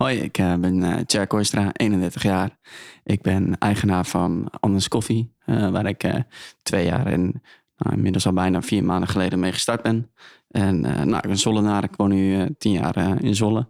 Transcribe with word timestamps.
Hoi, 0.00 0.18
ik 0.20 0.38
uh, 0.38 0.54
ben 0.54 1.06
uh, 1.14 1.26
Kooistra, 1.26 1.70
31 1.72 2.22
jaar. 2.22 2.58
Ik 3.04 3.22
ben 3.22 3.58
eigenaar 3.58 4.06
van 4.06 4.48
Anders 4.60 4.88
Koffie, 4.88 5.34
uh, 5.46 5.70
waar 5.70 5.86
ik 5.86 6.24
twee 6.62 6.84
jaar 6.84 7.06
en 7.06 7.42
nou, 7.76 7.96
inmiddels 7.96 8.26
al 8.26 8.32
bijna 8.32 8.62
vier 8.62 8.84
maanden 8.84 9.08
geleden 9.08 9.40
mee 9.40 9.52
gestart 9.52 9.82
ben. 9.82 10.10
En 10.48 10.80
nou, 10.80 11.16
ik 11.16 11.22
ben 11.22 11.38
Zollenaar, 11.38 11.84
ik 11.84 11.96
woon 11.96 12.08
nu 12.08 12.54
tien 12.58 12.72
jaar 12.72 13.22
in 13.22 13.34
Zolle. 13.34 13.68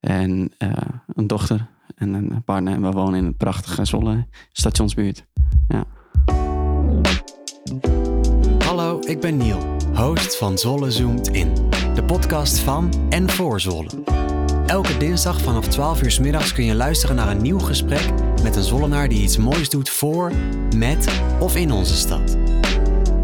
En 0.00 0.52
een 1.06 1.26
dochter 1.26 1.66
en 1.94 2.14
een 2.14 2.42
partner 2.44 2.74
en 2.74 2.82
we 2.82 2.90
wonen 2.90 3.18
in 3.18 3.26
het 3.26 3.36
prachtige 3.36 3.84
Zolle 3.84 4.26
stationsbuurt. 4.52 5.26
Ja. 5.68 5.84
Hallo, 8.64 9.00
ik 9.06 9.20
ben 9.20 9.36
Niel, 9.36 9.76
host 9.94 10.36
van 10.36 10.58
Zolle 10.58 10.90
Zoomt 10.90 11.28
In. 11.28 11.54
De 11.94 12.04
podcast 12.06 12.58
van 12.58 12.92
en 13.08 13.30
voor 13.30 13.60
Zolle. 13.60 14.28
Elke 14.70 14.96
dinsdag 14.96 15.40
vanaf 15.40 15.68
12 15.68 16.02
uur 16.02 16.10
s 16.10 16.18
middags 16.18 16.52
kun 16.52 16.64
je 16.64 16.74
luisteren 16.74 17.16
naar 17.16 17.28
een 17.28 17.42
nieuw 17.42 17.58
gesprek 17.58 18.10
met 18.42 18.56
een 18.56 18.62
Zollenaar 18.62 19.08
die 19.08 19.22
iets 19.22 19.36
moois 19.36 19.68
doet 19.68 19.88
voor, 19.88 20.32
met 20.76 21.22
of 21.40 21.56
in 21.56 21.72
onze 21.72 21.94
stad. 21.94 22.36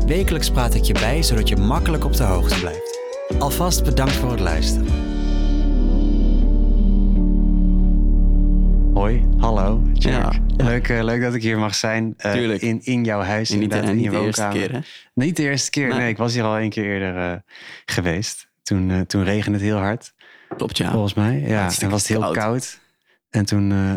Wekelijks 0.06 0.50
praat 0.50 0.74
ik 0.74 0.82
je 0.82 0.92
bij 0.92 1.22
zodat 1.22 1.48
je 1.48 1.56
makkelijk 1.56 2.04
op 2.04 2.12
de 2.12 2.22
hoogte 2.22 2.60
blijft. 2.60 2.98
Alvast 3.38 3.84
bedankt 3.84 4.12
voor 4.12 4.30
het 4.30 4.40
luisteren. 4.40 4.86
Hoi, 8.94 9.24
hallo. 9.38 9.82
Ja, 9.92 10.32
Leuk, 10.56 10.88
uh, 10.88 11.02
leuk 11.02 11.22
dat 11.22 11.34
ik 11.34 11.42
hier 11.42 11.58
mag 11.58 11.74
zijn. 11.74 12.14
Uh, 12.26 12.62
in, 12.62 12.80
in 12.84 13.04
jouw 13.04 13.20
huis. 13.20 13.50
En 13.50 13.58
niet, 13.58 13.74
in 13.74 13.96
niet 13.96 14.10
de 14.10 14.20
eerste 14.20 14.48
keer, 14.52 14.72
hè? 14.72 14.78
Niet 15.14 15.36
de 15.36 15.42
eerste 15.42 15.70
keer. 15.70 15.88
Nee, 15.88 16.08
ik 16.08 16.16
was 16.16 16.34
hier 16.34 16.44
al 16.44 16.58
een 16.58 16.70
keer 16.70 16.84
eerder 16.84 17.16
uh, 17.16 17.36
geweest. 17.84 18.48
Toen, 18.66 19.06
toen 19.06 19.24
regende 19.24 19.58
het 19.58 19.66
heel 19.66 19.76
hard. 19.76 20.12
Klopt, 20.56 20.76
ja. 20.76 20.90
Volgens 20.90 21.14
mij. 21.14 21.40
Ja, 21.40 21.64
het 21.64 21.82
en 21.82 21.90
was 21.90 22.08
het 22.08 22.18
heel 22.18 22.30
koud. 22.30 22.80
En 23.30 23.46
toen 23.46 23.70
uh, 23.70 23.94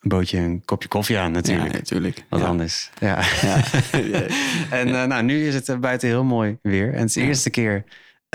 bood 0.00 0.30
je 0.30 0.38
een 0.38 0.62
kopje 0.64 0.88
koffie 0.88 1.18
aan 1.18 1.32
natuurlijk. 1.32 1.72
Ja, 1.72 1.78
natuurlijk. 1.78 2.24
Wat 2.28 2.42
anders. 2.42 2.90
Ja. 3.00 3.22
ja. 3.42 3.62
en 4.80 4.88
uh, 4.88 5.04
nou, 5.04 5.22
nu 5.22 5.46
is 5.46 5.54
het 5.54 5.68
eh, 5.68 5.78
buiten 5.78 6.08
heel 6.08 6.24
mooi 6.24 6.58
weer. 6.62 6.92
En 6.92 6.98
het 6.98 7.08
is 7.08 7.14
de 7.14 7.20
eerste 7.20 7.50
keer 7.50 7.84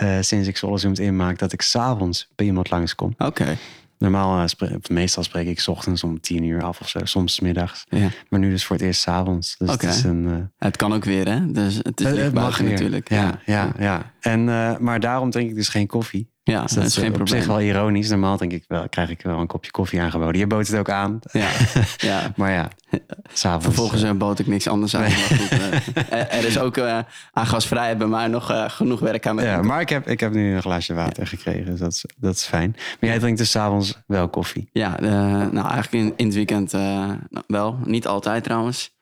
uh, 0.03 0.17
sinds 0.21 0.47
ik 0.47 0.57
Zolle 0.57 0.77
Zoomt 0.77 0.99
inmaak 0.99 1.37
dat 1.37 1.53
ik 1.53 1.61
s'avonds 1.61 2.29
bij 2.35 2.45
iemand 2.45 2.69
langskom. 2.69 3.13
Oké. 3.17 3.57
Normaal, 4.01 4.43
uh, 4.43 4.69
meestal 4.89 5.23
spreek 5.23 5.47
ik 5.47 5.63
ochtends 5.67 6.03
om 6.03 6.19
tien 6.19 6.43
uur 6.43 6.63
af 6.63 6.79
of 6.79 6.89
zo, 6.89 6.99
soms 7.03 7.39
middags. 7.39 7.83
Ja. 7.89 8.09
Maar 8.29 8.39
nu 8.39 8.49
dus 8.49 8.65
voor 8.65 8.75
het 8.75 8.85
eerst 8.85 9.07
avonds. 9.07 9.55
Dus 9.57 9.69
okay. 9.69 9.89
het, 9.89 9.97
is 9.97 10.03
een, 10.03 10.23
uh, 10.23 10.35
het 10.57 10.77
kan 10.77 10.93
ook 10.93 11.03
weer, 11.03 11.27
hè? 11.27 11.51
Dus 11.51 11.79
het 11.81 11.99
is 11.99 12.17
het 12.17 12.33
mag 12.33 12.61
natuurlijk. 12.61 13.09
Ja, 13.09 13.39
ja, 13.45 13.73
ja. 13.79 14.11
En, 14.19 14.47
uh, 14.47 14.77
maar 14.77 14.99
daarom 14.99 15.29
drink 15.29 15.49
ik 15.49 15.55
dus 15.55 15.69
geen 15.69 15.87
koffie. 15.87 16.30
Ja, 16.43 16.61
dus 16.61 16.71
dat, 16.71 16.85
is 16.85 16.97
geen 16.97 17.07
op 17.07 17.13
probleem. 17.13 17.37
zich 17.37 17.47
wel 17.47 17.61
ironisch. 17.61 18.09
Normaal 18.09 18.37
denk 18.37 18.51
ik 18.51 18.63
wel, 18.67 18.89
krijg 18.89 19.09
ik 19.09 19.21
wel 19.21 19.39
een 19.39 19.47
kopje 19.47 19.71
koffie 19.71 20.01
aangeboden. 20.01 20.39
Je 20.39 20.47
bood 20.47 20.67
het 20.67 20.77
ook 20.77 20.89
aan. 20.89 21.19
Ja, 21.31 21.49
ja. 21.97 22.33
maar 22.35 22.51
ja, 22.51 22.69
s'avonds. 23.33 23.65
Vervolgens 23.65 24.03
uh, 24.03 24.11
bood 24.11 24.39
ik 24.39 24.47
niks 24.47 24.67
anders 24.67 24.95
aan. 24.95 25.11
Goed, 25.11 25.51
uh, 25.51 26.33
er 26.37 26.45
is 26.45 26.59
ook 26.59 26.77
uh, 26.77 26.99
aan 27.31 27.45
gasvrij 27.45 27.97
bij 27.97 28.07
mij 28.07 28.27
nog 28.27 28.51
genoeg 28.67 28.99
werk 28.99 29.27
aan. 29.27 29.37
Ja, 29.37 29.61
maar 29.61 29.81
ik 29.81 29.89
heb, 29.89 30.07
ik 30.07 30.19
heb 30.19 30.33
nu 30.33 30.55
een 30.55 30.61
glaasje 30.61 30.93
water 30.93 31.27
gekregen. 31.27 31.65
Dus 31.65 31.79
dat 31.79 31.91
is, 31.91 32.05
dat 32.17 32.35
is 32.35 32.45
fijn. 32.45 32.75
Maar 32.99 33.09
jij 33.09 33.19
drinkt 33.19 33.39
dus 33.39 33.51
s'avonds 33.51 34.01
wel 34.07 34.29
koffie? 34.29 34.69
Ja, 34.71 34.99
nou 34.99 35.69
eigenlijk 35.69 35.93
in, 35.93 36.13
in 36.15 36.25
het 36.25 36.35
weekend 36.35 36.71
nou, 36.71 37.43
wel. 37.47 37.79
Niet 37.85 38.07
altijd 38.07 38.43
trouwens. 38.43 38.99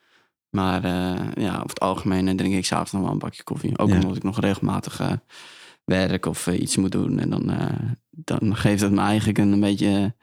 Maar 0.50 0.88
ja, 1.34 1.54
over 1.56 1.70
het 1.70 1.80
algemeen 1.80 2.38
drink 2.38 2.54
ik 2.54 2.66
s'avonds 2.66 2.92
nog 2.92 3.02
wel 3.02 3.12
een 3.12 3.18
bakje 3.18 3.44
koffie. 3.44 3.78
Ook 3.78 3.90
omdat 3.90 4.16
ik 4.16 4.24
nog 4.24 4.40
regelmatig 4.40 5.02
werk 5.90 6.26
of 6.26 6.48
eh, 6.48 6.62
iets 6.62 6.78
moet 6.78 6.92
doen. 6.92 7.20
En 7.20 7.30
dan, 7.30 7.52
uh, 7.52 7.66
dan 8.10 8.56
geeft 8.56 8.82
het 8.82 8.92
me 8.92 9.02
eigenlijk 9.02 9.38
een 9.38 9.60
beetje 9.60 10.16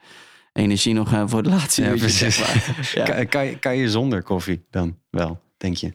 energie 0.53 0.93
nog 0.93 1.13
uh, 1.13 1.23
voor 1.25 1.43
de 1.43 1.49
laatste 1.49 1.83
ja, 1.83 1.89
Precies. 1.89 2.37
ja. 2.93 3.03
kan, 3.03 3.27
kan, 3.27 3.45
je, 3.45 3.59
kan 3.59 3.77
je 3.77 3.89
zonder 3.89 4.23
koffie 4.23 4.65
dan 4.69 4.97
wel, 5.09 5.41
denk 5.57 5.75
je? 5.75 5.91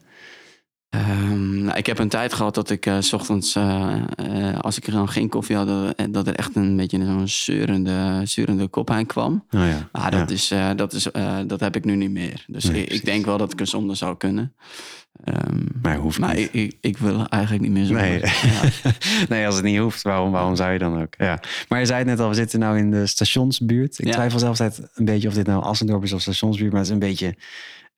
Um, 0.95 1.63
nou, 1.63 1.77
ik 1.77 1.85
heb 1.85 1.99
een 1.99 2.09
tijd 2.09 2.33
gehad 2.33 2.55
dat 2.55 2.69
ik 2.69 2.85
uh, 2.85 2.97
s 2.99 3.13
ochtends, 3.13 3.55
uh, 3.55 3.95
uh, 4.29 4.59
als 4.59 4.77
ik 4.77 4.87
er 4.87 4.91
dan 4.91 5.09
geen 5.09 5.29
koffie 5.29 5.55
had, 5.55 5.95
dat 6.09 6.27
er 6.27 6.35
echt 6.35 6.55
een 6.55 6.75
beetje 6.75 7.05
zo'n 7.05 7.27
zeurende, 7.27 8.21
zeurende 8.23 8.67
kop 8.67 8.89
aan 8.89 9.05
kwam. 9.05 9.45
Oh 9.51 9.59
ja. 9.67 9.89
Maar 9.91 10.11
dat, 10.11 10.29
ja. 10.29 10.35
is, 10.35 10.75
dat, 10.75 10.93
is, 10.93 11.07
dat 11.47 11.59
heb 11.59 11.75
ik 11.75 11.85
nu 11.85 11.95
niet 11.95 12.11
meer. 12.11 12.45
Dus 12.47 12.63
nee, 12.63 12.83
ik, 12.83 12.91
ik, 12.91 13.05
denk 13.05 13.25
wel 13.25 13.37
dat 13.37 13.53
ik 13.53 13.59
er 13.59 13.67
zonder 13.67 13.95
zou 13.95 14.17
kunnen. 14.17 14.53
Um, 15.25 15.67
maar 15.81 15.95
hoeft 15.95 16.19
maar 16.19 16.35
niet. 16.35 16.49
Ik, 16.51 16.77
ik, 16.81 16.97
wil 16.97 17.27
eigenlijk 17.27 17.63
niet 17.63 17.71
meer 17.71 17.85
zo. 17.85 17.93
Nee. 17.93 18.19
Ja. 18.19 18.61
nee, 19.29 19.45
als 19.45 19.55
het 19.55 19.63
niet 19.63 19.77
hoeft, 19.77 20.01
waarom, 20.01 20.31
waarom 20.31 20.55
zou 20.55 20.71
je 20.71 20.79
dan 20.79 21.01
ook? 21.01 21.13
Ja. 21.17 21.39
Maar 21.69 21.79
je 21.79 21.85
zei 21.85 21.99
het 21.99 22.07
net 22.07 22.19
al, 22.19 22.29
we 22.29 22.35
zitten 22.35 22.59
nou 22.59 22.77
in 22.77 22.91
de 22.91 23.07
stationsbuurt. 23.07 23.99
Ik 23.99 24.11
twijfel 24.11 24.39
zelfs 24.39 24.59
een 24.59 25.05
beetje 25.05 25.27
of 25.27 25.33
dit 25.33 25.47
nou 25.47 25.63
Assendorp 25.63 26.03
is 26.03 26.13
of 26.13 26.21
stationsbuurt, 26.21 26.71
maar 26.71 26.79
het 26.79 26.89
is 26.89 26.93
een 26.93 26.99
beetje, 26.99 27.35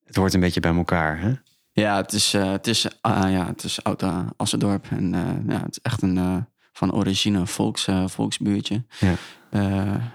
het 0.05 0.15
hoort 0.15 0.33
een 0.33 0.39
beetje 0.39 0.59
bij 0.59 0.75
elkaar. 0.75 1.21
Hè? 1.21 1.33
Ja, 1.75 1.95
het 1.95 2.13
is, 2.13 2.33
uh, 2.33 2.51
het 2.51 2.67
is, 2.67 2.85
uh, 2.85 2.91
ja, 3.01 3.45
het 3.45 3.63
is 3.63 3.83
oud 3.83 4.03
uh, 4.03 4.27
Assendorp. 4.37 4.85
En 4.89 5.09
ja, 5.47 5.61
het 5.61 5.71
is 5.71 5.79
echt 5.81 6.01
een 6.01 6.47
van 6.71 6.93
origine 6.93 7.45
volks, 7.47 7.87
volksbuurtje. 8.05 8.85
Ja. 8.99 9.15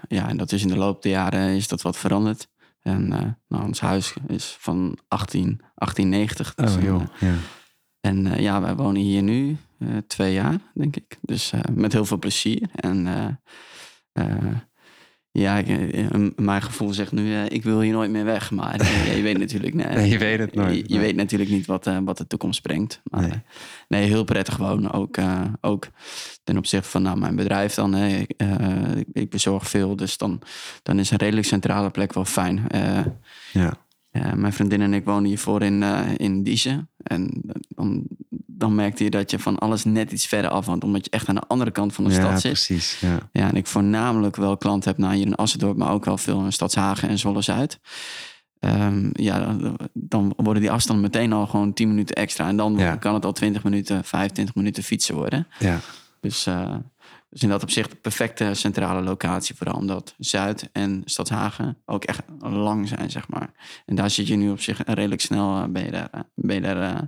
ja, 0.07 0.27
en 0.27 0.37
dat 0.37 0.51
is 0.51 0.61
in 0.61 0.67
de 0.67 0.77
loop 0.77 1.01
der 1.01 1.11
jaren 1.11 1.55
is 1.55 1.67
dat 1.67 1.81
wat 1.81 1.97
veranderd. 1.97 2.47
En 2.81 3.07
nou, 3.47 3.63
ons 3.63 3.79
huis 3.79 4.13
is 4.27 4.55
van 4.59 4.97
18, 5.07 5.61
1890. 5.75 6.55
Dus, 6.55 6.75
oh 6.75 6.81
joh, 6.81 7.01
ja. 7.19 7.33
En 7.99 8.41
ja, 8.41 8.61
wij 8.61 8.75
wonen 8.75 9.01
hier 9.01 9.23
nu 9.23 9.57
twee 10.07 10.33
jaar, 10.33 10.57
denk 10.73 10.95
ik. 10.95 11.17
Dus 11.21 11.51
met 11.73 11.93
heel 11.93 12.05
veel 12.05 12.19
plezier. 12.19 12.69
En 12.75 13.07
ja, 15.33 15.57
ik, 15.57 15.93
eh, 15.93 16.05
mijn 16.35 16.61
gevoel 16.61 16.93
zegt 16.93 17.11
nu, 17.11 17.31
uh, 17.31 17.45
ik 17.45 17.63
wil 17.63 17.81
hier 17.81 17.93
nooit 17.93 18.11
meer 18.11 18.25
weg. 18.25 18.51
Maar 18.51 18.81
uh, 18.81 19.15
je 19.15 19.21
weet 19.21 19.37
natuurlijk 19.37 19.73
nee, 19.73 19.95
nee, 19.95 20.09
je 20.09 20.17
weet 20.17 20.39
het 20.39 20.55
nooit. 20.55 20.75
Je, 20.75 20.83
je 20.93 20.99
weet 20.99 21.15
natuurlijk 21.15 21.49
niet 21.49 21.65
wat, 21.65 21.87
uh, 21.87 21.97
wat 22.03 22.17
de 22.17 22.27
toekomst 22.27 22.61
brengt. 22.61 23.01
Maar 23.03 23.21
nee, 23.21 23.41
nee 23.87 24.07
heel 24.07 24.23
prettig 24.23 24.57
wonen. 24.57 24.91
Ook, 24.91 25.17
ook 25.61 25.87
ten 26.43 26.57
opzichte 26.57 26.89
van 26.89 27.01
nou, 27.01 27.19
mijn 27.19 27.35
bedrijf 27.35 27.73
dan. 27.73 27.95
ik, 27.95 28.33
ik, 29.13 29.29
bezorg 29.29 29.69
veel, 29.69 29.95
dus 29.95 30.17
dan, 30.17 30.41
dan 30.83 30.99
is 30.99 31.11
een 31.11 31.17
redelijk 31.17 31.47
centrale 31.47 31.89
plek 31.89 32.13
wel 32.13 32.25
fijn. 32.25 32.67
ja. 33.51 33.77
mijn 34.35 34.53
vriendin 34.53 34.81
en 34.81 34.93
ik 34.93 35.05
wonen 35.05 35.25
hiervoor 35.25 35.61
in, 35.61 35.83
in 36.17 36.43
Diezen. 36.43 36.89
En 36.97 37.41
dan 37.67 38.07
dan 38.61 38.75
merkte 38.75 39.03
je 39.03 39.09
dat 39.09 39.31
je 39.31 39.39
van 39.39 39.59
alles 39.59 39.83
net 39.83 40.11
iets 40.11 40.25
verder 40.25 40.51
afhangt. 40.51 40.83
Omdat 40.83 41.05
je 41.05 41.11
echt 41.11 41.27
aan 41.27 41.35
de 41.35 41.47
andere 41.47 41.71
kant 41.71 41.93
van 41.93 42.03
de 42.03 42.11
stad 42.11 42.41
zit. 42.41 42.51
Precies, 42.51 42.99
ja, 42.99 43.17
ja. 43.31 43.47
En 43.47 43.55
ik 43.55 43.67
voornamelijk 43.67 44.35
wel 44.35 44.57
klanten 44.57 44.89
heb 44.89 44.99
naar 44.99 45.13
hier 45.13 45.25
in 45.25 45.35
Assendorp, 45.35 45.77
maar 45.77 45.91
ook 45.91 46.05
wel 46.05 46.17
veel 46.17 46.43
in 46.43 46.51
Stadshagen 46.51 47.09
en 47.09 47.19
Zwolle-Zuid. 47.19 47.79
Um, 48.59 49.09
ja, 49.13 49.39
dan, 49.39 49.77
dan, 49.93 50.33
worden 50.35 50.61
die 50.61 50.71
afstanden 50.71 51.03
meteen 51.03 51.33
al 51.33 51.47
gewoon 51.47 51.73
10 51.73 51.87
minuten 51.87 52.15
extra. 52.15 52.47
En 52.47 52.57
dan 52.57 52.77
ja. 52.77 52.95
kan 52.95 53.13
het 53.13 53.25
al 53.25 53.31
20 53.31 53.63
minuten, 53.63 54.03
25 54.03 54.55
minuten 54.55 54.83
fietsen 54.83 55.15
worden. 55.15 55.47
Ja. 55.59 55.79
Dus, 56.19 56.47
uh, 56.47 56.75
dus 57.29 57.41
in 57.41 57.49
dat 57.49 57.63
opzicht 57.63 57.89
de 57.89 57.95
perfecte 57.95 58.53
centrale 58.53 59.01
locatie. 59.01 59.55
Vooral 59.55 59.75
omdat 59.75 60.15
Zuid 60.17 60.69
en 60.71 61.01
Stadshagen 61.05 61.77
ook 61.85 62.03
echt 62.03 62.21
lang 62.39 62.87
zijn, 62.87 63.11
zeg 63.11 63.27
maar. 63.27 63.51
En 63.85 63.95
daar 63.95 64.09
zit 64.09 64.27
je 64.27 64.35
nu 64.35 64.49
op 64.49 64.61
zich 64.61 64.81
redelijk 64.85 65.21
snel, 65.21 65.57
uh, 65.57 65.63
ben 65.65 65.85
je 65.85 65.91
daar, 65.91 66.09
ben 66.35 66.55
je 66.55 66.61
daar 66.61 66.93
uh, 66.93 67.01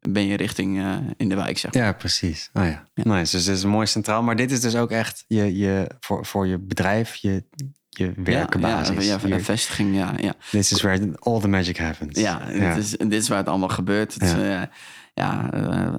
ben 0.00 0.26
je 0.26 0.36
richting 0.36 0.78
uh, 0.78 0.96
in 1.16 1.28
de 1.28 1.34
wijk, 1.34 1.58
zeg 1.58 1.74
maar. 1.74 1.82
Ja, 1.82 1.92
precies. 1.92 2.50
Oh 2.52 2.62
ja. 2.62 2.84
ja. 2.94 3.02
Nice. 3.04 3.36
Dus 3.36 3.46
het 3.46 3.56
is 3.56 3.64
mooi 3.64 3.86
centraal. 3.86 4.22
Maar 4.22 4.36
dit 4.36 4.52
is 4.52 4.60
dus 4.60 4.76
ook 4.76 4.90
echt 4.90 5.24
je, 5.26 5.56
je, 5.56 5.86
voor, 6.00 6.26
voor 6.26 6.46
je 6.46 6.58
bedrijf, 6.58 7.14
je, 7.14 7.44
je 7.88 8.12
werkenbasis. 8.16 9.06
Ja, 9.06 9.18
ja, 9.22 9.36
de 9.36 9.44
vestiging, 9.44 9.96
ja. 9.96 10.14
ja. 10.20 10.34
This 10.50 10.72
is 10.72 10.82
where 10.82 11.12
all 11.18 11.40
the 11.40 11.48
magic 11.48 11.76
happens. 11.76 12.20
Ja, 12.20 12.42
ja. 12.52 12.74
Dit, 12.74 12.84
is, 12.84 12.90
dit 12.90 13.12
is 13.12 13.28
waar 13.28 13.38
het 13.38 13.48
allemaal 13.48 13.68
gebeurt. 13.68 14.14
Het, 14.14 14.30
ja, 14.30 14.62
uh, 14.62 14.66
ja 15.14 15.54
uh, 15.54 15.92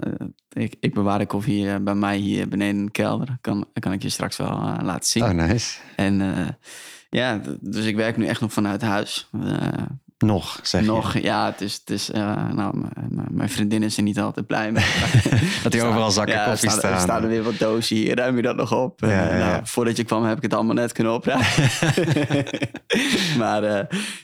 ik, 0.50 0.76
ik 0.80 0.94
bewaar 0.94 1.20
de 1.20 1.26
koffie 1.26 1.80
bij 1.80 1.96
mij 1.96 2.18
hier 2.18 2.48
beneden 2.48 2.78
in 2.78 2.86
de 2.86 2.92
kelder. 2.92 3.38
Kan, 3.42 3.68
kan 3.80 3.92
ik 3.92 4.02
je 4.02 4.10
straks 4.10 4.38
wel 4.38 4.80
laten 4.82 5.10
zien. 5.10 5.24
Oh, 5.24 5.30
nice. 5.30 5.78
En 5.96 6.58
ja, 7.10 7.42
dus 7.60 7.86
ik 7.86 7.96
werk 7.96 8.18
nu 8.18 8.26
echt 8.26 8.42
nog 8.42 8.54
vanuit 8.54 8.82
huis. 8.82 9.30
Nog, 10.26 10.60
zeg 10.64 10.86
Nog, 10.86 11.14
je. 11.14 11.24
ja. 11.24 11.46
Het 11.46 11.62
is, 11.62 11.74
het 11.74 11.90
is, 11.90 12.10
uh, 12.10 12.50
nou, 12.52 12.82
mijn 13.32 13.50
vriendin 13.50 13.84
is 13.84 13.98
er 13.98 14.04
niet 14.04 14.20
altijd 14.20 14.48
blij 14.48 14.72
mee. 14.72 14.86
dat 15.64 15.74
hij 15.74 15.84
overal 15.84 16.12
zakken 16.12 16.36
ja, 16.36 16.46
koffie 16.46 16.70
staan. 16.70 16.94
Er 16.94 17.00
staan 17.00 17.24
er 17.24 17.30
weer 17.30 17.44
wat 17.44 17.58
dozen 17.58 17.96
hier, 17.96 18.16
ruim 18.16 18.36
je 18.36 18.42
dat 18.42 18.56
nog 18.56 18.74
op. 18.74 19.00
Ja, 19.00 19.10
ja, 19.10 19.38
nou, 19.38 19.62
voordat 19.64 19.98
je 19.98 20.04
kwam 20.04 20.24
heb 20.24 20.38
ik 20.38 20.44
het 20.44 20.54
allemaal 20.54 20.76
net 20.76 20.92
kunnen 20.92 21.14
opruimen. 21.14 21.48
maar 23.42 23.64
uh, 23.64 23.80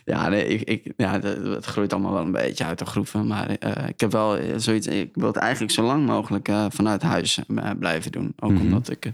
ja, 0.06 0.30
nee, 0.30 0.48
ik, 0.48 0.62
ik, 0.62 0.94
ja, 0.98 1.20
het 1.20 1.66
groeit 1.66 1.94
allemaal 1.94 2.14
wel 2.14 2.24
een 2.24 2.32
beetje 2.32 2.66
uit 2.66 2.80
de 2.80 2.86
groeven. 2.86 3.28
Maar 3.28 3.52
ik 3.88 4.00
heb 4.00 4.12
wel 4.12 4.38
zoiets, 4.58 4.88
ik 4.88 5.10
wil 5.14 5.28
het 5.28 5.38
eigenlijk 5.38 5.74
zo 5.74 5.84
lang 5.84 6.06
mogelijk 6.06 6.50
vanuit 6.70 7.02
huis 7.02 7.40
blijven 7.80 8.12
doen. 8.12 8.34
Ook 8.40 8.52
mm 8.52 8.58
-hmm. 8.58 8.66
omdat 8.66 8.90
ik, 8.90 9.14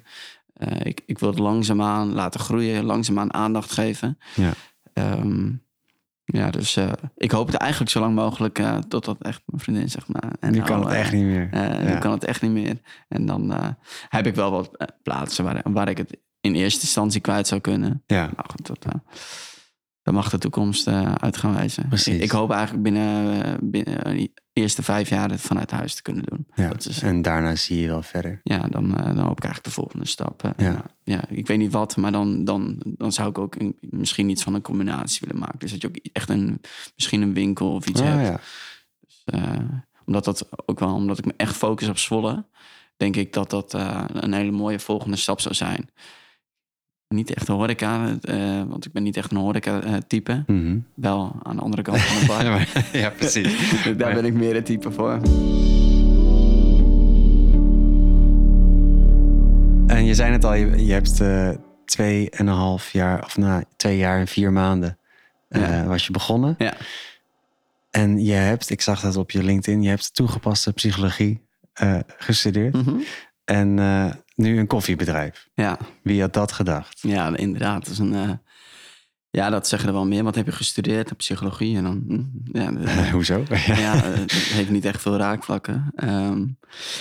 ik, 0.84 1.02
ik 1.06 1.20
wil 1.20 1.30
het 1.30 1.40
langzaamaan 1.40 2.14
laten 2.14 2.40
groeien, 2.40 2.84
langzaamaan 2.84 3.34
aandacht 3.34 3.72
geven. 3.72 4.18
Ja. 4.36 4.54
Um, 4.94 5.66
ja, 6.30 6.50
dus 6.50 6.78
uh, 6.78 6.92
ik 7.16 7.32
hoop 7.32 7.48
het 7.48 7.56
eigenlijk 7.56 7.92
zo 7.92 8.00
lang 8.00 8.16
mogelijk 8.16 8.60
uh, 8.60 8.78
totdat 8.78 9.18
echt 9.22 9.42
mijn 9.46 9.62
vriendin 9.62 9.90
zegt. 9.90 10.08
maar 10.08 10.32
en 10.40 10.52
nu 10.52 10.58
nou, 10.58 10.70
kan 10.70 10.80
het 10.86 10.94
echt 10.94 11.12
niet 11.12 11.26
meer. 11.26 11.50
Uh, 11.54 11.62
ja. 11.62 11.94
Nu 11.94 11.98
kan 11.98 12.12
het 12.12 12.26
echt 12.26 12.42
niet 12.42 12.52
meer. 12.52 12.78
En 13.08 13.26
dan 13.26 13.76
heb 14.10 14.26
ik 14.26 14.36
wel 14.36 14.52
wat 14.52 14.72
plaatsen 15.04 15.44
waar, 15.44 15.62
waar 15.64 15.90
ik 15.90 15.98
het 15.98 16.18
in 16.42 16.56
eerste 16.56 16.82
instantie 16.82 17.22
kwijt 17.22 17.48
zou 17.48 17.62
kunnen. 17.62 18.04
Ja, 18.06 18.30
Maar 18.36 18.46
goed, 18.48 18.68
dat, 18.68 18.86
eh, 18.86 18.92
dat 20.08 20.16
mag 20.16 20.30
de 20.30 20.38
toekomst 20.38 20.88
eh, 20.88 21.12
uit 21.14 21.38
gaan 21.38 21.54
wijzen. 21.54 21.88
Precies. 21.88 22.22
Ik, 22.22 22.32
hoop 22.32 22.52
eigenlijk 22.52 22.84
binnen, 22.84 23.44
eh, 23.46 23.54
binnen 23.62 24.04
de 24.04 24.32
eerste 24.54 24.84
vijf 24.84 25.10
jaar 25.10 25.30
het 25.30 25.42
vanuit 25.42 25.72
huis 25.72 25.96
te 25.96 26.02
kunnen 26.02 26.24
doen. 26.24 26.48
ja. 26.56 26.68
Dat 26.68 26.86
is, 26.86 27.02
en 27.02 27.22
daarna 27.22 27.56
zie 27.56 27.80
je 27.82 27.88
wel 27.88 28.02
verder. 28.02 28.40
ja, 28.44 28.58
dan, 28.68 28.98
eh, 28.98 29.06
dan 29.06 29.18
hoop 29.26 29.38
ik 29.38 29.44
eigenlijk 29.44 29.64
de 29.64 29.72
volgende 29.82 30.06
stap. 30.08 30.44
eh, 30.44 30.52
Ja. 30.58 30.84
ja. 31.04 31.24
ik 31.30 31.48
weet 31.48 31.58
niet 31.58 31.72
wat, 31.72 31.98
maar 31.98 32.12
dan, 32.12 32.44
dan, 32.44 32.82
dan 32.84 33.12
zou 33.12 33.30
ik 33.30 33.38
ook 33.38 33.56
een- 33.56 33.78
misschien 33.80 34.30
iets 34.30 34.44
van 34.44 34.54
een 34.54 34.62
combinatie 34.62 35.20
willen 35.22 35.42
maken. 35.42 35.60
Dus 35.60 35.72
dat 35.72 35.82
je 35.82 35.88
ook 35.88 35.96
echt 36.14 36.30
een, 36.30 36.62
misschien 36.96 37.22
een 37.22 37.34
winkel 37.34 37.74
of 37.74 37.88
iets 37.88 38.02
Ah, 38.02 38.08
hebt. 38.08 38.28
ja. 38.28 38.40
Eh, 39.26 39.60
omdat 40.06 40.26
dat 40.26 40.50
ook 40.66 40.80
wel, 40.80 40.94
omdat 40.94 41.18
ik 41.18 41.26
me 41.26 41.34
echt 41.38 41.56
focus 41.56 41.88
op 41.90 41.98
Zwolle, 41.98 42.46
denk 42.98 43.16
ik 43.16 43.34
dat 43.34 43.50
dat 43.50 43.74
eh, 43.74 44.04
een 44.14 44.34
hele 44.34 44.52
mooie 44.52 44.80
volgende 44.80 45.18
stap 45.18 45.40
zou 45.42 45.54
zijn. 45.56 45.90
Niet 47.08 47.34
echt 47.34 47.48
een 47.48 47.56
horeca, 47.56 48.18
eh, 48.22 48.62
want 48.68 48.86
ik 48.86 48.92
ben 48.92 49.04
niet 49.04 49.18
echt 49.18 49.32
een 49.32 49.38
horeca-type. 49.38 50.44
Mhm. 50.48 50.78
Wel 50.96 51.36
aan 51.44 51.56
de 51.56 51.62
andere 51.62 51.82
kant 51.82 52.00
van 52.02 52.20
de 52.20 52.26
bar. 52.26 52.68
Ja, 53.02 53.10
precies. 53.10 53.72
Daar 53.98 54.14
ben 54.14 54.26
ik 54.26 54.34
meer 54.34 54.54
het 54.56 54.66
type 54.66 54.92
voor. 54.92 55.20
En 59.88 60.06
je 60.06 60.14
zei 60.14 60.32
het 60.32 60.46
al, 60.46 60.54
je, 60.54 60.86
je 60.86 60.92
hebt 60.94 61.22
eh 61.22 61.50
twee 61.86 62.30
en 62.30 62.48
een 62.48 62.54
half 62.54 62.92
jaar, 62.92 63.24
of 63.24 63.38
na 63.38 63.64
twee 63.76 63.98
jaar 63.98 64.20
en 64.20 64.28
vier 64.28 64.52
maanden 64.52 64.98
eh, 65.50 65.62
Ja. 65.62 65.86
was 65.86 66.06
je 66.06 66.12
begonnen. 66.12 66.56
Ja. 66.58 66.74
En 67.92 68.24
je 68.26 68.34
hebt, 68.34 68.70
ik 68.70 68.82
zag 68.82 69.00
dat 69.02 69.16
op 69.16 69.32
je 69.32 69.44
LinkedIn, 69.44 69.82
je 69.82 69.90
hebt 69.90 70.14
toegepaste 70.16 70.74
psychologie 70.74 71.42
eh, 71.74 72.00
gestudeerd. 72.18 72.74
Mhm. 72.74 72.96
En 73.46 73.80
eh, 73.80 74.06
nu 74.38 74.60
een 74.60 74.68
koffiebedrijf. 74.68 75.48
Ja, 75.54 75.78
Wie 76.04 76.22
had 76.22 76.34
dat 76.34 76.52
gedacht? 76.52 77.00
ja, 77.02 77.36
inderdaad. 77.36 77.84
Dat 77.84 77.92
is 77.94 78.00
een, 78.00 78.14
eh, 78.14 78.30
ja, 79.30 79.50
dat 79.50 79.68
zeggen 79.68 79.88
er 79.90 79.96
wel 79.96 80.06
meer. 80.06 80.24
Wat 80.24 80.36
heb 80.36 80.46
je 80.46 80.52
gestudeerd? 80.52 81.18
Psychologie 81.18 81.78
en 81.78 81.84
dan... 81.84 82.04
hm, 82.08 82.58
ja, 82.58 82.72
Hoezo? 83.12 83.44
ja, 83.66 83.96
eh, 84.04 84.20
het 84.20 84.32
heeft 84.32 84.70
niet 84.70 84.86
echt 84.86 85.02
veel 85.02 85.18
raakvlakken. 85.18 85.92
Ehm, 85.96 86.46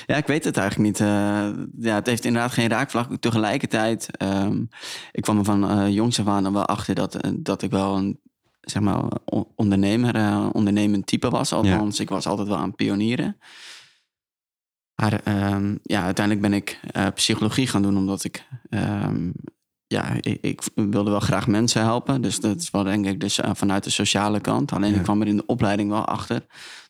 ja, 0.06 0.16
ik 0.16 0.26
weet 0.26 0.44
het 0.44 0.56
eigenlijk 0.56 0.88
niet. 0.88 1.00
Eh, 1.00 1.48
ja, 1.78 1.94
het 1.94 2.06
heeft 2.06 2.24
inderdaad 2.24 2.52
geen 2.52 2.68
raakvlakken. 2.68 3.20
Tegelijkertijd, 3.20 4.16
ehm, 4.16 4.62
ik 5.12 5.22
kwam 5.22 5.38
er 5.38 5.44
van 5.44 5.92
jongs 5.92 6.20
af 6.20 6.26
aan 6.26 6.52
wel 6.52 6.66
achter 6.66 6.94
dat, 6.94 7.18
dat 7.34 7.62
ik 7.62 7.70
wel 7.70 7.96
een 7.96 8.20
zeg 8.60 8.82
maar, 8.82 9.02
on- 9.24 9.46
ondernemer, 9.56 10.50
ondernemend 10.52 11.06
type 11.06 11.30
was. 11.30 11.52
Althans, 11.52 12.00
ik 12.00 12.08
was 12.08 12.26
altijd 12.26 12.48
wel 12.48 12.56
aan 12.56 12.74
pionieren. 12.74 13.36
Maar 14.96 15.20
ehm, 15.24 15.76
ja, 15.82 16.02
uiteindelijk 16.04 16.46
ben 16.48 16.56
ik 16.56 16.80
eh, 16.90 17.06
psychologie 17.14 17.66
gaan 17.66 17.82
doen 17.82 17.96
omdat 17.96 18.24
ik... 18.24 18.46
ehm, 18.68 19.30
ja, 19.86 20.12
ik, 20.20 20.38
ik 20.40 20.62
wilde 20.74 21.10
wel 21.10 21.20
graag 21.20 21.46
mensen 21.46 21.82
helpen. 21.82 22.22
Dus 22.22 22.40
dat 22.40 22.60
is 22.60 22.70
wel 22.70 22.82
denk 22.84 23.06
ik 23.06 23.20
dus, 23.20 23.40
eh, 23.40 23.50
vanuit 23.54 23.84
de 23.84 23.90
sociale 23.90 24.40
kant. 24.40 24.72
Alleen 24.72 24.90
Ja. 24.92 24.96
ik 24.96 25.02
kwam 25.02 25.20
er 25.20 25.26
in 25.26 25.36
de 25.36 25.46
opleiding 25.46 25.90
wel 25.90 26.04
achter 26.04 26.46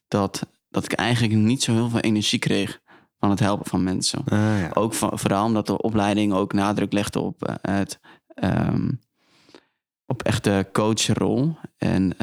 dat, 0.08 0.46
dat 0.68 0.84
ik 0.84 0.92
eigenlijk 0.92 1.34
niet 1.34 1.62
zo 1.62 1.72
heel 1.72 1.88
veel 1.88 2.00
energie 2.00 2.38
kreeg 2.38 2.80
van 3.18 3.30
het 3.30 3.38
helpen 3.40 3.66
van 3.66 3.82
mensen. 3.82 4.22
Ah, 4.24 4.38
ja. 4.38 4.70
Ook 4.74 4.94
van- 4.94 5.18
vooral 5.18 5.44
omdat 5.44 5.66
de 5.66 5.82
opleiding 5.82 6.32
ook 6.32 6.52
nadruk 6.52 6.92
legde 6.92 7.20
op 7.20 7.44
eh, 7.44 7.54
het 7.74 8.00
ehm, 8.34 8.90
op 10.06 10.22
echte 10.22 10.68
coachrol. 10.72 11.56
En, 11.76 12.14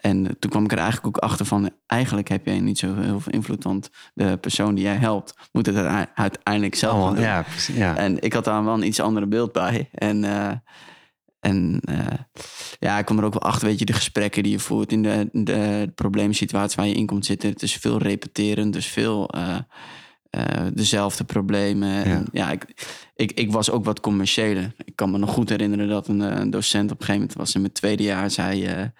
en 0.00 0.36
toen 0.38 0.50
kwam 0.50 0.64
ik 0.64 0.72
er 0.72 0.78
eigenlijk 0.78 1.06
ook 1.06 1.22
achter 1.22 1.46
van 1.46 1.70
eigenlijk 1.86 2.28
heb 2.28 2.46
jij 2.46 2.60
niet 2.60 2.78
zo 2.78 2.94
heel 2.94 3.20
veel 3.20 3.32
invloed, 3.32 3.64
want 3.64 3.90
de 4.14 4.36
persoon 4.40 4.74
die 4.74 4.84
jij 4.84 4.96
helpt 4.96 5.34
moet 5.52 5.66
het 5.66 5.76
uite- 5.76 6.10
uiteindelijk 6.14 6.74
zelf 6.74 6.92
Allemaal, 6.94 7.14
doen. 7.14 7.22
ja, 7.22 7.44
ja. 7.72 7.96
En 7.96 8.20
ik 8.22 8.32
had 8.32 8.44
daar 8.44 8.64
wel 8.64 8.74
een 8.74 8.86
iets 8.86 9.00
andere 9.00 9.26
beeld 9.26 9.52
bij. 9.52 9.88
En, 9.92 10.24
eh, 10.24 10.50
en 11.40 11.80
eh, 11.84 12.06
ja, 12.78 12.98
ik 12.98 13.04
kwam 13.04 13.18
er 13.18 13.24
ook 13.24 13.32
wel 13.32 13.42
achter, 13.50 13.68
weet 13.68 13.78
je, 13.78 13.84
de 13.84 13.92
gesprekken 13.92 14.42
die 14.42 14.52
je 14.52 14.58
voert 14.58 14.92
in 14.92 15.02
de, 15.02 15.28
de 15.32 15.92
probleemsituatie 15.94 16.76
waar 16.76 16.86
je 16.86 16.94
in 16.94 17.06
komt 17.06 17.26
zitten. 17.26 17.50
Het 17.50 17.62
is 17.62 17.76
veel 17.76 17.98
repeteren, 17.98 18.70
dus 18.70 18.86
veel 18.86 19.28
eh, 19.28 19.56
eh, 20.30 20.66
dezelfde 20.74 21.24
problemen. 21.24 21.88
Ja. 21.88 22.02
En 22.04 22.26
ja, 22.32 22.50
ik, 22.50 22.86
ik, 23.14 23.32
ik 23.32 23.52
was 23.52 23.70
ook 23.70 23.84
wat 23.84 24.00
commerciëler. 24.00 24.72
Ik 24.84 24.96
kan 24.96 25.10
me 25.10 25.18
nog 25.18 25.30
goed 25.30 25.48
herinneren 25.48 25.88
dat 25.88 26.08
een, 26.08 26.22
eh, 26.22 26.38
een 26.38 26.50
docent 26.50 26.90
op 26.90 27.00
een 27.00 27.06
gegeven 27.06 27.20
moment 27.20 27.38
was 27.38 27.54
in 27.54 27.60
mijn 27.60 27.72
tweede 27.72 28.02
jaar, 28.02 28.30
zei. 28.30 28.90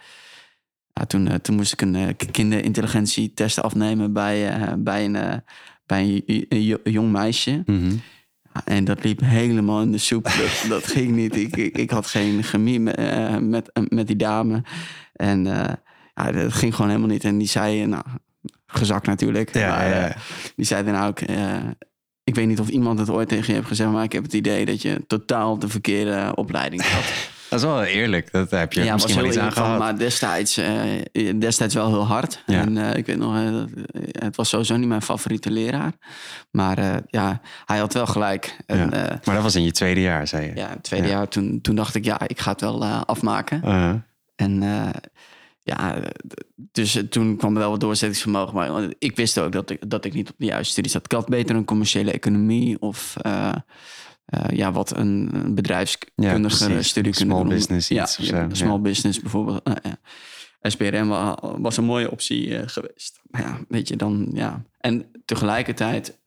Ja, 1.00 1.06
toen, 1.06 1.29
eh, 1.29 1.35
toen 1.35 1.56
moest 1.56 1.73
ik 1.73 1.81
een 1.81 1.94
eh, 1.94 2.08
kinderintelligentietest 2.31 3.61
afnemen 3.61 4.12
bij, 4.12 4.49
eh, 4.49 4.73
bij 4.79 5.05
een, 5.05 5.43
bij 5.87 6.23
een, 6.26 6.79
jong 6.82 7.12
meisje. 7.12 7.62
Mhm. 7.67 7.93
En 8.64 8.85
dat 8.85 9.05
liep 9.05 9.20
helemaal 9.20 9.82
in 9.82 9.93
de 9.93 9.99
soep. 9.99 10.25
Dat, 10.41 10.64
dat 10.69 10.87
ging 10.87 11.17
niet. 11.17 11.37
Ik, 11.37 11.56
ik, 11.56 11.76
ik 11.76 11.91
had 11.91 12.06
geen 12.06 12.43
chemie 12.43 12.81
met, 12.81 12.97
met, 13.41 13.70
met 13.88 14.06
die 14.06 14.17
dame. 14.17 14.62
En 15.12 15.44
ja, 16.14 16.32
dat 16.32 16.52
ging 16.52 16.75
gewoon 16.75 16.91
helemaal 16.91 17.11
niet. 17.11 17.25
En 17.25 17.38
die 17.38 17.49
zei, 17.49 17.87
nou, 17.87 18.05
gezakt 18.67 19.06
natuurlijk. 19.06 19.55
Ja, 19.55 19.76
maar, 19.76 19.88
ja, 19.88 20.17
die 20.56 20.67
zei 20.67 20.85
dan 20.85 21.02
ook, 21.02 21.20
ik 22.25 22.35
weet 22.35 22.47
niet 22.47 22.61
of 22.61 22.69
iemand 22.69 22.99
het 22.99 23.11
ooit 23.11 23.29
tegen 23.29 23.47
je 23.47 23.52
heeft 23.52 23.67
gezegd, 23.67 23.91
maar 23.91 24.05
ik 24.05 24.12
heb 24.12 24.23
het 24.23 24.32
idee 24.32 24.64
dat 24.64 24.82
je 24.82 25.05
totaal 25.06 25.58
de 25.58 25.69
verkeerde 25.69 26.32
opleiding 26.35 26.82
had. 26.82 27.05
Dat 27.50 27.58
is 27.58 27.64
wel 27.64 27.82
eerlijk. 27.82 28.32
Dat 28.32 28.50
heb 28.50 28.73
je 28.73 28.85
ja, 28.85 28.93
misschien 28.93 29.14
wel 29.17 29.25
iets 29.25 29.38
aan 29.38 29.52
gehad. 29.52 29.79
maar 29.79 29.99
destijds, 29.99 30.56
eh, 30.56 31.38
destijds 31.38 31.75
wel 31.75 31.88
heel 31.88 32.06
hard. 32.06 32.43
Ja. 32.47 32.61
En 32.61 32.76
eh, 32.76 32.97
ik 32.97 33.06
weet 33.06 33.17
nog, 33.19 33.35
eh, 33.35 33.62
het 34.11 34.37
was 34.37 34.49
sowieso 34.49 34.76
niet 34.76 34.88
mijn 34.88 35.02
favoriete 35.02 35.50
leraar. 35.50 35.93
Maar 36.50 37.02
ja, 37.06 37.41
hij 37.64 37.79
had 37.79 37.93
wel 37.93 38.06
gelijk. 38.06 38.56
En, 38.67 38.79
Ja. 38.79 39.20
Maar 39.25 39.35
dat 39.35 39.43
was 39.43 39.55
in 39.55 39.64
je 39.64 39.73
tweede 39.73 40.00
jaar, 40.00 40.26
zei 40.26 40.47
je. 40.47 40.52
ja, 40.55 40.69
het 40.69 40.82
tweede 40.82 41.06
Ja. 41.06 41.12
jaar, 41.12 41.29
toen, 41.29 41.61
toen 41.61 41.75
dacht 41.75 41.94
ik, 41.94 42.05
ja, 42.05 42.20
ik 42.29 42.41
ga 42.41 42.50
het 42.50 42.61
wel 42.61 42.85
afmaken. 42.85 43.61
Uh-huh. 43.64 43.94
En 44.37 44.62
ja, 45.62 45.97
dus 46.73 47.02
toen 47.11 47.37
kwam 47.37 47.52
er 47.52 47.58
wel 47.61 47.70
wat 47.70 47.81
doorzettingsvermogen. 47.81 48.55
Maar 48.55 48.85
ik 48.99 49.17
wist 49.17 49.38
ook 49.38 49.52
dat 49.52 49.70
ik, 49.70 49.91
dat 49.91 50.05
ik 50.05 50.12
niet 50.14 50.31
op 50.31 50.35
de 50.38 50.47
juiste 50.47 50.73
studie 50.73 50.91
zat. 50.91 51.05
Ik 51.05 51.12
had 51.12 51.29
beter 51.29 51.56
een 51.56 51.64
commerciële 51.64 52.12
economie 52.12 52.81
of 52.81 53.17
eh, 54.31 54.56
ja, 54.56 54.73
wat 54.73 54.97
een, 54.97 55.31
Ja, 55.32 55.49
bedrijfskundige 55.49 56.82
studie 56.82 57.12
kunnen 57.12 57.35
Small 57.37 57.49
doen. 57.49 57.49
business 57.56 57.88
ja, 57.88 58.03
iets 58.03 58.17
ja, 58.17 58.49
zo, 58.49 58.55
small 58.55 58.81
business 58.81 59.21
bijvoorbeeld. 59.21 59.62
Eh, 59.62 59.75
ja. 59.82 59.99
SPRM 60.71 61.09
wa- 61.09 61.38
was 61.59 61.77
een 61.77 61.85
mooie 61.85 62.11
optie 62.11 62.56
eh, 62.59 62.62
geweest. 62.69 63.21
Maar 63.31 63.41
ja, 63.43 63.59
weet 63.69 63.88
je, 63.88 63.97
dan 63.97 64.29
ja. 64.32 64.62
En 64.79 65.11
tegelijkertijd, 65.25 66.19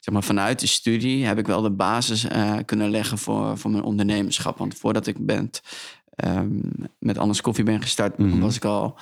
zeg 0.00 0.14
maar, 0.14 0.22
vanuit 0.22 0.60
de 0.60 0.66
studie 0.66 1.26
heb 1.26 1.38
ik 1.38 1.46
wel 1.46 1.60
de 1.62 1.70
basis 1.70 2.24
eh, 2.24 2.56
kunnen 2.64 2.90
leggen 2.90 3.18
voor, 3.18 3.58
voor 3.58 3.70
mijn 3.70 3.82
ondernemerschap. 3.82 4.58
Want 4.58 4.74
voordat 4.74 5.06
ik 5.06 5.26
ben, 5.26 5.50
ehm, 6.14 6.48
met 6.98 7.18
Anders 7.18 7.40
Koffie 7.40 7.64
ben 7.64 7.82
gestart, 7.82 8.18
Mhm. 8.18 8.38
was 8.38 8.56
ik 8.56 8.64
al 8.64 8.98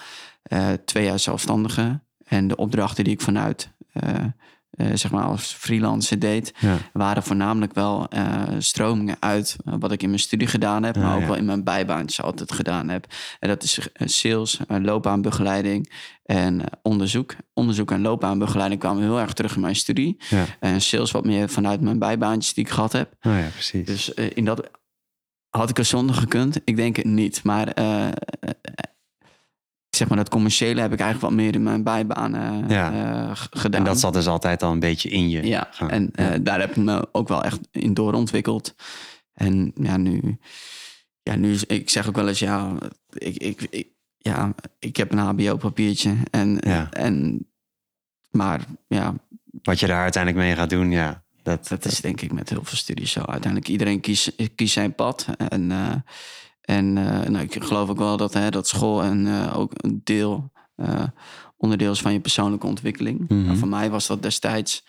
twee 0.85 1.05
jaar 1.05 1.19
zelfstandige. 1.19 2.01
En 2.25 2.49
de 2.49 2.57
opdrachten 2.57 3.05
die 3.05 3.13
ik 3.13 3.21
vanuit, 3.21 3.71
eh, 4.79 4.87
zeg 4.95 5.11
maar, 5.11 5.25
als 5.25 5.53
freelancer 5.53 6.19
deed, 6.19 6.53
Ja. 6.61 6.77
waren 6.93 7.23
voornamelijk 7.23 7.75
wel 7.75 8.07
eh, 8.09 8.43
stromingen 8.59 9.17
uit 9.21 9.57
eh, 9.65 9.75
wat 9.79 9.93
ik 9.93 10.03
in 10.03 10.09
mijn 10.09 10.21
studie 10.21 10.47
gedaan 10.49 10.83
heb, 10.83 10.97
Ah, 10.97 11.03
maar 11.03 11.15
ook 11.15 11.21
ja. 11.21 11.27
wel 11.27 11.37
in 11.37 11.45
mijn 11.45 11.65
bijbaantjes 11.65 12.23
altijd 12.25 12.53
gedaan 12.53 12.89
heb. 12.89 13.07
En 13.39 13.49
dat 13.49 13.63
is 13.63 13.89
sales, 14.05 14.59
loopbaanbegeleiding 14.69 15.93
en 16.25 16.61
onderzoek. 16.83 17.35
Onderzoek 17.55 17.91
en 17.91 18.01
loopbaanbegeleiding 18.01 18.81
kwamen 18.81 19.03
heel 19.03 19.21
erg 19.21 19.33
terug 19.33 19.55
in 19.55 19.61
mijn 19.61 19.77
studie. 19.77 20.17
En 20.61 20.81
sales 20.81 21.11
wat 21.11 21.25
meer 21.25 21.49
vanuit 21.49 21.81
mijn 21.81 21.99
bijbaantjes 21.99 22.55
die 22.55 22.65
ik 22.65 22.71
gehad 22.71 22.93
heb. 22.93 23.15
Oh 23.23 23.33
ja, 23.33 23.47
precies. 23.53 23.87
Dus 23.87 24.09
in 24.15 24.45
dat 24.45 24.71
had 25.49 25.71
ik 25.71 25.79
er 25.79 25.85
zonder 25.85 26.15
gekund. 26.17 26.61
Ik 26.65 26.77
denk 26.77 26.97
het 26.97 27.05
niet. 27.05 27.43
Maar 27.45 27.73
zeg 29.99 30.09
maar 30.09 30.17
dat 30.17 30.29
commerciële 30.29 30.81
heb 30.81 30.93
ik 30.93 31.01
eigenlijk 31.01 31.31
wat 31.35 31.45
meer 31.45 31.55
in 31.55 31.63
mijn 31.63 31.83
bijbanen 31.83 32.69
Ja. 32.69 32.93
eh, 32.93 33.31
gedaan. 33.51 33.81
en 33.81 33.87
dat 33.87 34.01
zat 34.01 34.13
dus 34.13 34.27
altijd 34.27 34.63
al 34.63 34.73
een 34.73 34.79
beetje 34.81 35.09
in 35.09 35.29
je. 35.29 35.47
Ja, 35.47 35.69
gaan. 35.71 35.91
en 35.91 36.11
eh, 36.15 36.35
daar 36.41 36.61
heb 36.61 36.71
ik 36.71 36.77
me 36.77 37.09
ook 37.13 37.29
wel 37.29 37.43
echt 37.45 37.59
in 37.71 37.95
doorontwikkeld. 37.95 38.75
En 39.35 39.73
ja, 39.75 39.97
nu, 39.97 40.39
ja, 41.23 41.35
nu 41.37 41.57
ik 41.67 41.91
zeg 41.91 42.09
ook 42.09 42.17
wel 42.17 42.29
eens, 42.29 42.39
ja, 42.39 42.73
ik, 43.11 43.37
ik, 43.37 43.67
ik, 43.71 43.89
ja, 44.19 44.55
ik 44.79 44.97
heb 44.97 45.13
een 45.13 45.19
HBO-papiertje. 45.19 46.15
En, 46.31 46.57
Ja. 46.61 46.91
en, 46.91 47.47
maar 48.31 48.61
ja, 48.89 49.15
Wat 49.63 49.81
je 49.81 49.87
daar 49.87 50.03
uiteindelijk 50.03 50.45
mee 50.45 50.55
gaat 50.57 50.71
doen, 50.71 50.91
ja. 50.91 51.23
Dat, 51.43 51.69
dat 51.69 51.85
is 51.85 52.01
denk 52.01 52.21
ik 52.21 52.33
met 52.33 52.49
heel 52.49 52.65
veel 52.65 52.77
studies 52.77 53.13
zo. 53.13 53.21
Uiteindelijk 53.21 53.71
iedereen 53.71 54.01
kiest, 54.01 54.33
kiest 54.55 54.73
zijn 54.73 54.95
pad. 54.95 55.27
En, 55.49 55.71
eh, 55.73 55.95
en 56.69 56.99
eh, 56.99 57.29
nou, 57.29 57.45
ik 57.45 57.65
geloof 57.65 57.89
ook 57.89 57.99
wel 57.99 58.17
dat, 58.17 58.35
hè, 58.35 58.51
dat 58.51 58.69
school 58.69 59.03
en 59.03 59.27
eh, 59.27 59.59
ook 59.59 59.73
een 59.77 60.01
deel, 60.05 60.53
eh, 60.75 61.05
onderdeel 61.57 61.93
is 61.93 62.01
van 62.01 62.13
je 62.13 62.21
persoonlijke 62.21 62.67
ontwikkeling. 62.67 63.29
Maar 63.29 63.57
voor 63.57 63.69
mij 63.69 63.91
was 63.91 64.07
dat 64.07 64.23
destijds 64.23 64.85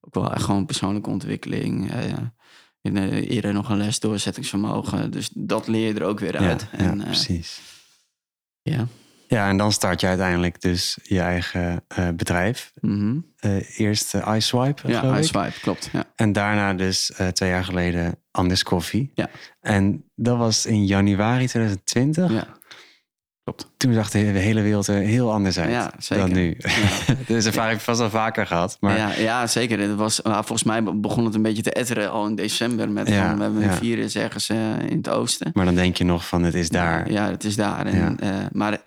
ook 0.00 0.14
wel 0.14 0.32
echt 0.32 0.42
gewoon 0.44 0.66
persoonlijke 0.66 1.10
ontwikkeling. 1.10 1.92
In, 2.80 2.96
eerder 2.96 3.52
nog 3.52 3.68
een 3.68 3.76
les 3.76 4.00
doorzettingsvermogen. 4.00 5.10
Dus 5.10 5.30
dat 5.34 5.66
leer 5.66 5.88
je 5.88 5.94
er 5.94 6.06
ook 6.06 6.20
weer 6.20 6.36
uit. 6.36 6.68
ja, 6.72 6.78
en, 6.78 6.98
precies. 6.98 7.60
ja. 8.62 8.86
Ja, 9.28 9.48
en 9.48 9.56
dan 9.56 9.72
start 9.72 10.00
je 10.00 10.06
uiteindelijk 10.06 10.60
dus 10.60 10.98
je 11.02 11.20
eigen 11.20 11.84
eh, 11.88 12.08
bedrijf. 12.08 12.72
Mhm. 12.80 13.16
Eh, 13.38 13.78
eerst 13.78 14.14
uh, 14.14 14.34
iSwipe, 14.36 14.88
Ja, 14.88 14.98
geloof 14.98 15.16
ik. 15.16 15.22
iSwipe, 15.22 15.60
klopt. 15.60 15.88
Ja. 15.92 16.04
En 16.16 16.32
daarna 16.32 16.74
dus 16.74 17.12
eh, 17.12 17.28
twee 17.28 17.48
jaar 17.50 17.64
geleden 17.64 18.16
Anders 18.30 18.62
Koffie. 18.62 19.10
Ja. 19.14 19.28
En 19.60 20.04
dat 20.14 20.36
was 20.38 20.66
in 20.66 20.84
januari 20.86 21.46
2020. 21.46 22.32
ja, 22.32 22.46
klopt. 23.44 23.70
Toen 23.76 23.92
zag 23.92 24.10
de 24.10 24.18
hele 24.18 24.62
wereld 24.62 24.86
er 24.86 24.94
heel 24.94 25.32
anders 25.32 25.58
uit 25.58 25.70
Ja, 25.70 25.92
zeker. 25.98 26.24
dan 26.26 26.34
nu. 26.34 26.56
Ja. 26.58 27.14
dus 27.26 27.46
ervaring 27.46 27.70
heb 27.70 27.78
ik 27.78 27.84
vast 27.84 28.00
al 28.00 28.10
vaker 28.10 28.46
gehad. 28.46 28.76
Maar 28.80 28.96
Ja, 28.96 29.12
ja, 29.12 29.46
zeker. 29.46 29.78
Het 29.80 29.94
was, 29.94 30.22
maar 30.22 30.44
volgens 30.44 30.62
mij 30.62 30.82
begon 30.82 31.24
het 31.24 31.34
een 31.34 31.42
beetje 31.42 31.62
te 31.62 31.72
etteren 31.72 32.10
al 32.10 32.26
in 32.26 32.34
december. 32.34 32.90
Met 32.90 33.08
Ja, 33.08 33.26
van, 33.26 33.36
we 33.36 33.42
hebben 33.42 33.62
een 33.62 33.72
virus 33.72 34.16
ergens 34.16 34.48
eh, 34.48 34.58
in 34.88 34.96
het 34.96 35.08
oosten. 35.08 35.50
Maar 35.54 35.64
dan 35.64 35.74
denk 35.74 35.96
je 35.96 36.04
nog 36.04 36.26
van 36.26 36.42
het 36.42 36.54
is 36.54 36.68
daar. 36.68 37.10
Ja, 37.10 37.30
het 37.30 37.44
is 37.44 37.56
daar. 37.56 37.86
En, 37.86 38.20
eh, 38.20 38.30
maar 38.52 38.78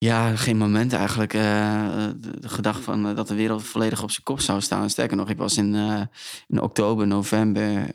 ja, 0.00 0.36
geen 0.36 0.56
moment 0.56 0.92
eigenlijk 0.92 1.34
eh, 1.34 2.06
de, 2.20 2.40
de 2.40 2.48
gedachte 2.48 2.82
van 2.82 3.08
eh, 3.08 3.16
dat 3.16 3.28
de 3.28 3.34
wereld 3.34 3.62
volledig 3.62 4.02
op 4.02 4.10
zijn 4.10 4.24
kop 4.24 4.40
zou 4.40 4.60
staan. 4.60 4.90
Sterker 4.90 5.16
nog, 5.16 5.30
ik 5.30 5.36
was 5.36 5.56
in, 5.56 5.74
eh, 5.74 6.00
in 6.48 6.62
oktober, 6.62 7.06
november, 7.06 7.86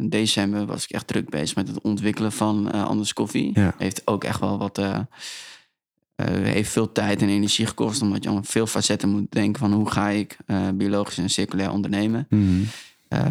december 0.00 0.66
was 0.66 0.84
ik 0.84 0.90
echt 0.90 1.06
druk 1.06 1.30
bezig 1.30 1.56
met 1.56 1.68
het 1.68 1.80
ontwikkelen 1.80 2.32
van 2.32 2.72
Anders 2.72 3.12
Koffie. 3.12 3.50
Ja. 3.54 3.74
Heeft 3.78 4.02
ook 4.04 4.24
echt 4.24 4.40
wel 4.40 4.58
wat. 4.58 4.80
heeft 6.42 6.70
veel 6.70 6.92
tijd 6.92 7.22
en 7.22 7.28
energie 7.28 7.66
gekost, 7.66 8.02
omdat 8.02 8.24
je 8.24 8.30
aan 8.30 8.44
veel 8.44 8.66
facetten 8.66 9.08
moet 9.08 9.32
denken 9.32 9.60
van 9.60 9.72
hoe 9.72 9.90
ga 9.90 10.08
ik 10.08 10.36
biologisch 10.74 11.18
en 11.18 11.30
circulair 11.30 11.70
ondernemen. 11.70 12.26
Mhm. 12.28 12.64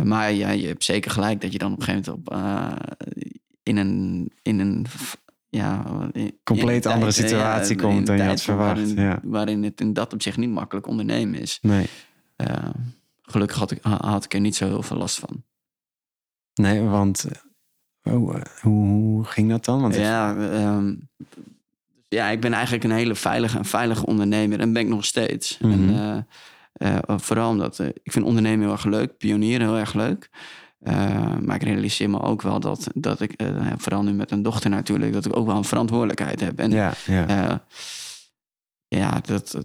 Maar 0.03 0.31
ja, 0.31 0.49
je 0.49 0.67
hebt 0.67 0.83
zeker 0.83 1.11
gelijk 1.11 1.41
dat 1.41 1.51
je 1.51 1.57
dan 1.57 1.71
op 1.71 1.79
een 1.79 1.83
gegeven 1.83 2.23
moment 2.25 2.29
op, 2.29 3.17
in 3.63 3.77
een, 3.77 4.31
in 4.41 4.59
een 4.59 4.85
ja, 5.50 5.84
Compleet 6.44 6.86
andere 6.86 7.13
tijd, 7.13 7.29
situatie 7.29 7.75
komt 7.75 8.06
dan 8.08 8.18
je 8.18 8.24
had 8.24 8.41
verwacht, 8.41 8.77
Waarin, 8.77 8.96
ja. 8.96 9.20
waarin 9.24 9.63
het 9.63 9.82
in 9.82 9.94
dat 9.94 10.13
opzicht 10.13 10.38
niet 10.38 10.50
makkelijk 10.50 10.88
ondernemen 10.88 11.39
is. 11.39 11.60
Nee. 11.62 11.88
Eh, 12.36 12.70
gelukkig 13.22 13.58
had 13.58 13.72
ik, 13.72 13.79
ha- 13.82 14.08
had 14.10 14.25
ik 14.25 14.34
er 14.34 14.39
niet 14.39 14.56
zo 14.56 14.65
heel 14.68 14.84
veel 14.84 14.98
last 14.98 15.20
van. 15.20 15.44
nee, 16.53 16.82
want 16.82 17.25
eh, 18.03 18.13
oh, 18.13 18.36
eh, 18.36 18.41
hoe, 18.62 18.88
hoe 18.88 19.24
ging 19.25 19.50
dat 19.50 19.65
dan? 19.65 19.82
Want 19.82 19.96
Ja, 19.96 20.36
ehm, 20.51 20.96
ja, 22.08 22.27
ik 22.29 22.39
ben 22.41 22.53
eigenlijk 22.53 22.84
een 22.84 22.91
hele 22.91 23.15
veilige 23.15 23.58
en 23.58 23.65
veilige 23.65 24.06
ondernemer. 24.06 24.60
En 24.60 24.74
ben 24.74 24.82
ik 24.82 24.88
nog 24.88 25.06
steeds. 25.06 25.58
Mhm. 25.58 25.72
En, 25.89 26.27
eh, 26.74 26.98
vooral 27.06 27.50
omdat 27.50 27.79
ik 27.79 28.12
vind 28.12 28.25
ondernemen 28.25 28.62
heel 28.65 28.72
erg 28.72 28.86
leuk. 28.86 29.18
Pionieren 29.18 29.68
heel 29.68 29.77
erg 29.77 29.94
leuk. 29.94 30.29
Eh, 30.79 31.38
maar 31.38 31.55
ik 31.55 31.63
realiseer 31.63 32.09
me 32.09 32.21
ook 32.21 32.41
wel 32.41 32.59
dat, 32.59 32.88
dat 32.93 33.21
ik, 33.21 33.31
eh, 33.31 33.48
vooral 33.77 34.03
nu 34.03 34.12
met 34.12 34.31
een 34.31 34.41
dochter 34.41 34.69
natuurlijk, 34.69 35.13
dat 35.13 35.25
ik 35.25 35.36
ook 35.36 35.45
wel 35.45 35.55
een 35.57 35.63
verantwoordelijkheid 35.63 36.39
heb. 36.39 36.59
En 36.59 36.71
ja, 36.71 36.93
ja. 37.05 37.27
eh, 37.27 37.55
ja, 38.88 39.19
dat, 39.25 39.57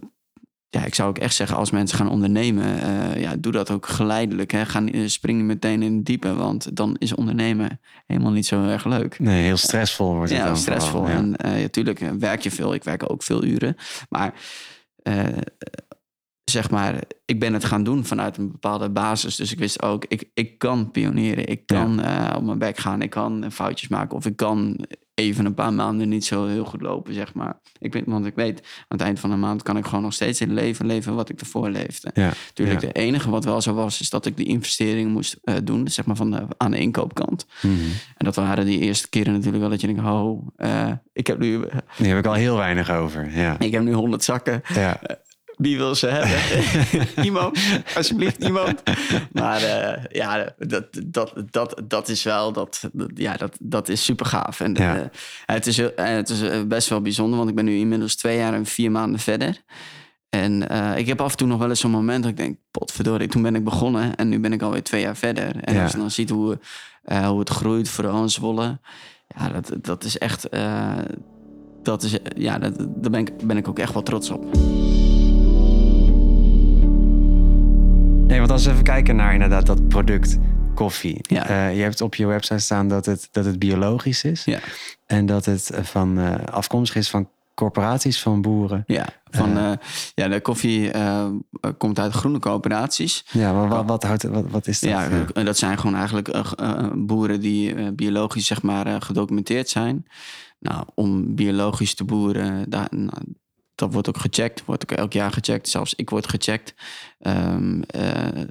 ja, 0.69 0.85
ik 0.85 0.95
zou 0.95 1.09
ook 1.09 1.17
echt 1.17 1.35
zeggen, 1.35 1.57
als 1.57 1.71
mensen 1.71 1.97
gaan 1.97 2.09
ondernemen, 2.09 2.79
ja, 3.19 3.35
doe 3.35 3.51
dat 3.51 3.71
ook 3.71 3.85
geleidelijk. 3.87 4.51
Hè. 4.51 4.65
Ga, 4.65 4.79
niet- 4.79 5.11
spring 5.11 5.37
niet 5.37 5.47
meteen 5.47 5.81
in 5.83 5.95
het 5.95 6.05
diepe, 6.05 6.33
want 6.33 6.75
dan 6.75 6.95
is 6.99 7.15
ondernemen 7.15 7.79
helemaal 8.05 8.31
niet 8.31 8.45
zo 8.45 8.63
erg 8.67 8.85
leuk. 8.85 9.19
nee, 9.19 9.43
heel 9.43 9.57
stressvol 9.57 10.15
wordt 10.15 10.29
het 10.31 10.39
Ja, 10.39 10.45
dan 10.45 10.57
stressvol. 10.57 10.99
vooral, 11.05 11.09
ja. 11.09 11.35
En 11.39 11.61
natuurlijk 11.61 11.99
werk 11.99 12.41
je 12.41 12.51
veel. 12.51 12.73
Ik 12.73 12.83
werk 12.83 13.11
ook 13.11 13.23
veel 13.23 13.43
uren. 13.43 13.75
Maar 14.09 14.33
zeg 16.55 16.69
maar, 16.69 16.99
ik 17.25 17.39
ben 17.39 17.53
het 17.53 17.65
gaan 17.65 17.83
doen 17.83 18.05
vanuit 18.05 18.37
een 18.37 18.51
bepaalde 18.51 18.89
basis. 18.89 19.35
Dus 19.35 19.51
ik 19.51 19.59
wist 19.59 19.81
ook, 19.81 20.05
ik, 20.07 20.29
ik 20.33 20.57
kan 20.57 20.91
pioneren. 20.91 21.47
Ik 21.47 21.65
kan 21.65 22.01
eh, 22.01 22.35
op 22.35 22.43
mijn 22.43 22.57
bek 22.57 22.77
gaan. 22.77 23.01
Ik 23.01 23.09
kan 23.09 23.51
foutjes 23.51 23.89
maken. 23.89 24.17
Of 24.17 24.25
ik 24.25 24.35
kan 24.35 24.85
even 25.15 25.45
een 25.45 25.53
paar 25.53 25.73
maanden 25.73 26.09
niet 26.09 26.25
zo 26.25 26.47
heel 26.47 26.65
goed 26.65 26.81
lopen, 26.81 27.13
zeg 27.13 27.33
maar. 27.33 27.59
Ik 27.79 27.93
weet, 27.93 28.03
want 28.05 28.25
ik 28.25 28.35
weet, 28.35 28.59
aan 28.59 28.97
het 28.97 29.01
eind 29.01 29.19
van 29.19 29.29
de 29.29 29.35
maand 29.35 29.63
kan 29.63 29.77
ik 29.77 29.85
gewoon 29.85 30.01
nog 30.01 30.13
steeds 30.13 30.39
het 30.39 30.49
leven 30.49 30.85
leven 30.85 31.15
wat 31.15 31.29
ik 31.29 31.39
ervoor 31.39 31.69
leefde. 31.69 32.11
Ja, 32.13 32.33
Natuurlijk, 32.47 32.81
ja. 32.81 32.87
het 32.87 32.97
enige 32.97 33.29
wat 33.29 33.43
wel 33.45 33.61
zo 33.61 33.73
was, 33.73 34.01
is 34.01 34.09
dat 34.09 34.25
ik 34.25 34.37
die 34.37 34.45
investering 34.45 35.11
moest 35.11 35.37
eh, 35.43 35.55
doen, 35.63 35.87
zeg 35.87 36.05
maar 36.05 36.15
van 36.15 36.31
de, 36.31 36.45
aan 36.57 36.71
de 36.71 36.79
inkoopkant. 36.79 37.45
Mhm. 37.61 37.73
En 38.17 38.25
dat 38.25 38.35
waren 38.35 38.65
die 38.65 38.79
eerste 38.79 39.09
keren 39.09 39.33
natuurlijk 39.33 39.61
wel 39.61 39.69
dat 39.69 39.81
je 39.81 39.87
denkt, 39.87 40.03
oh, 40.03 40.47
eh, 40.55 40.91
ik 41.13 41.27
heb 41.27 41.39
nu, 41.39 41.59
Die 41.97 42.07
heb 42.07 42.17
ik 42.17 42.25
al 42.25 42.33
heel 42.33 42.57
weinig 42.57 42.91
over. 42.91 43.37
Ja. 43.37 43.59
ik 43.59 43.71
heb 43.71 43.83
nu 43.83 43.93
honderd 43.93 44.23
zakken. 44.23 44.61
Ja. 44.73 44.99
Wie 45.57 45.77
wil 45.77 45.95
ze 45.95 46.07
hebben? 46.07 46.37
iemand, 47.25 47.59
alsjeblieft, 47.95 48.43
iemand. 48.43 48.83
Maar 49.31 49.61
eh, 49.63 50.03
ja, 50.09 50.53
dat, 50.57 50.85
dat, 51.05 51.33
dat, 51.51 51.81
dat 51.83 52.09
is 52.09 52.23
wel, 52.23 52.51
dat, 52.51 52.89
dat- 52.93 53.11
ja, 53.13 53.37
dat, 53.37 53.57
dat 53.59 53.89
is 53.89 54.03
super 54.05 54.25
gaaf. 54.25 54.59
En 54.59 54.73
Ja. 54.73 54.95
eh, 54.97 55.01
het 55.45 55.67
is, 55.67 55.77
eh, 55.77 55.87
het 55.95 56.29
is 56.29 56.67
best 56.67 56.89
wel 56.89 57.01
bijzonder, 57.01 57.37
want 57.37 57.49
ik 57.49 57.55
ben 57.55 57.65
nu 57.65 57.75
inmiddels 57.77 58.15
twee 58.15 58.37
jaar 58.37 58.53
en 58.53 58.65
vier 58.65 58.91
maanden 58.91 59.19
verder. 59.19 59.61
En 60.29 60.61
ik 60.97 61.07
heb 61.07 61.21
af 61.21 61.31
en 61.31 61.37
toe 61.37 61.47
nog 61.47 61.59
wel 61.59 61.69
eens 61.69 61.79
zo'n 61.79 61.91
moment 61.91 62.21
dat 62.23 62.31
ik 62.31 62.37
denk, 62.37 62.57
potverdorie, 62.71 63.27
toen 63.27 63.41
ben 63.41 63.55
ik 63.55 63.63
begonnen 63.63 64.15
en 64.15 64.29
nu 64.29 64.39
ben 64.39 64.53
ik 64.53 64.61
alweer 64.61 64.83
twee 64.83 65.01
jaar 65.01 65.17
verder. 65.17 65.55
En 65.61 65.73
Ja. 65.73 65.83
als 65.83 65.91
je 65.91 65.97
dan 65.97 66.11
ziet 66.11 66.29
hoe, 66.29 66.59
hoe 67.27 67.39
het 67.39 67.49
groeit, 67.49 67.89
vooral 67.89 68.21
in 68.21 68.29
Zwolle, 68.29 68.79
ja, 69.37 69.49
dat, 69.49 69.71
dat 69.81 70.03
is 70.03 70.17
echt, 70.17 70.47
dat 71.83 72.03
is, 72.03 72.17
ja, 72.37 72.59
dat, 72.59 72.77
daar 72.77 73.11
ben 73.11 73.19
ik, 73.19 73.37
ben 73.47 73.57
ik 73.57 73.67
ook 73.67 73.79
echt 73.79 73.93
wel 73.93 74.03
trots 74.03 74.29
op. 74.29 74.45
Nee, 78.27 78.39
want 78.39 78.51
als 78.51 78.65
we 78.65 78.71
even 78.71 78.83
kijken 78.83 79.15
naar 79.15 79.33
inderdaad 79.33 79.65
dat 79.65 79.87
product 79.87 80.37
koffie. 80.75 81.17
Ja. 81.21 81.47
Eh, 81.47 81.75
je 81.75 81.81
hebt 81.81 82.01
op 82.01 82.15
je 82.15 82.25
website 82.25 82.59
staan 82.59 82.87
dat 82.87 83.05
het, 83.05 83.27
dat 83.31 83.45
het 83.45 83.59
biologisch 83.59 84.23
is. 84.23 84.43
Ja. 84.43 84.59
En 85.05 85.25
dat 85.25 85.45
het 85.45 85.69
eh, 85.69 85.83
van, 85.83 86.19
eh, 86.19 86.45
afkomstig 86.53 86.95
is 86.95 87.09
van 87.09 87.29
corporaties 87.53 88.21
van 88.21 88.41
boeren. 88.41 88.83
Ja, 88.87 89.05
van, 89.23 89.77
ja 90.15 90.27
de 90.27 90.41
koffie 90.41 90.91
komt 91.77 91.99
uit 91.99 92.13
groene 92.13 92.39
coöperaties. 92.39 93.25
Ja, 93.31 93.53
maar 93.53 93.67
wat, 93.67 93.85
wat, 93.85 94.03
houdt, 94.03 94.23
wat, 94.23 94.45
wat 94.49 94.67
is 94.67 94.79
dat? 94.79 94.89
Ja, 94.89 95.43
dat 95.43 95.57
zijn 95.57 95.77
gewoon 95.77 95.95
eigenlijk 95.95 96.31
boeren 96.95 97.39
die 97.39 97.91
biologisch 97.91 98.47
zeg 98.47 98.61
maar 98.61 99.01
gedocumenteerd 99.01 99.69
zijn. 99.69 100.05
Nou, 100.59 100.85
om 100.93 101.35
biologisch 101.35 101.95
te 101.95 102.03
boeren, 102.03 102.69
daar, 102.69 102.87
nou, 102.89 103.17
dat 103.75 103.93
wordt 103.93 104.07
ook 104.09 104.17
gecheckt. 104.17 104.65
Wordt 104.65 104.83
ook 104.83 104.97
elk 104.97 105.13
jaar 105.13 105.31
gecheckt. 105.31 105.69
Zelfs 105.69 105.93
ik 105.93 106.09
word 106.09 106.27
gecheckt. 106.27 106.73
Ehm, 107.19 107.81
eh, 107.81 108.41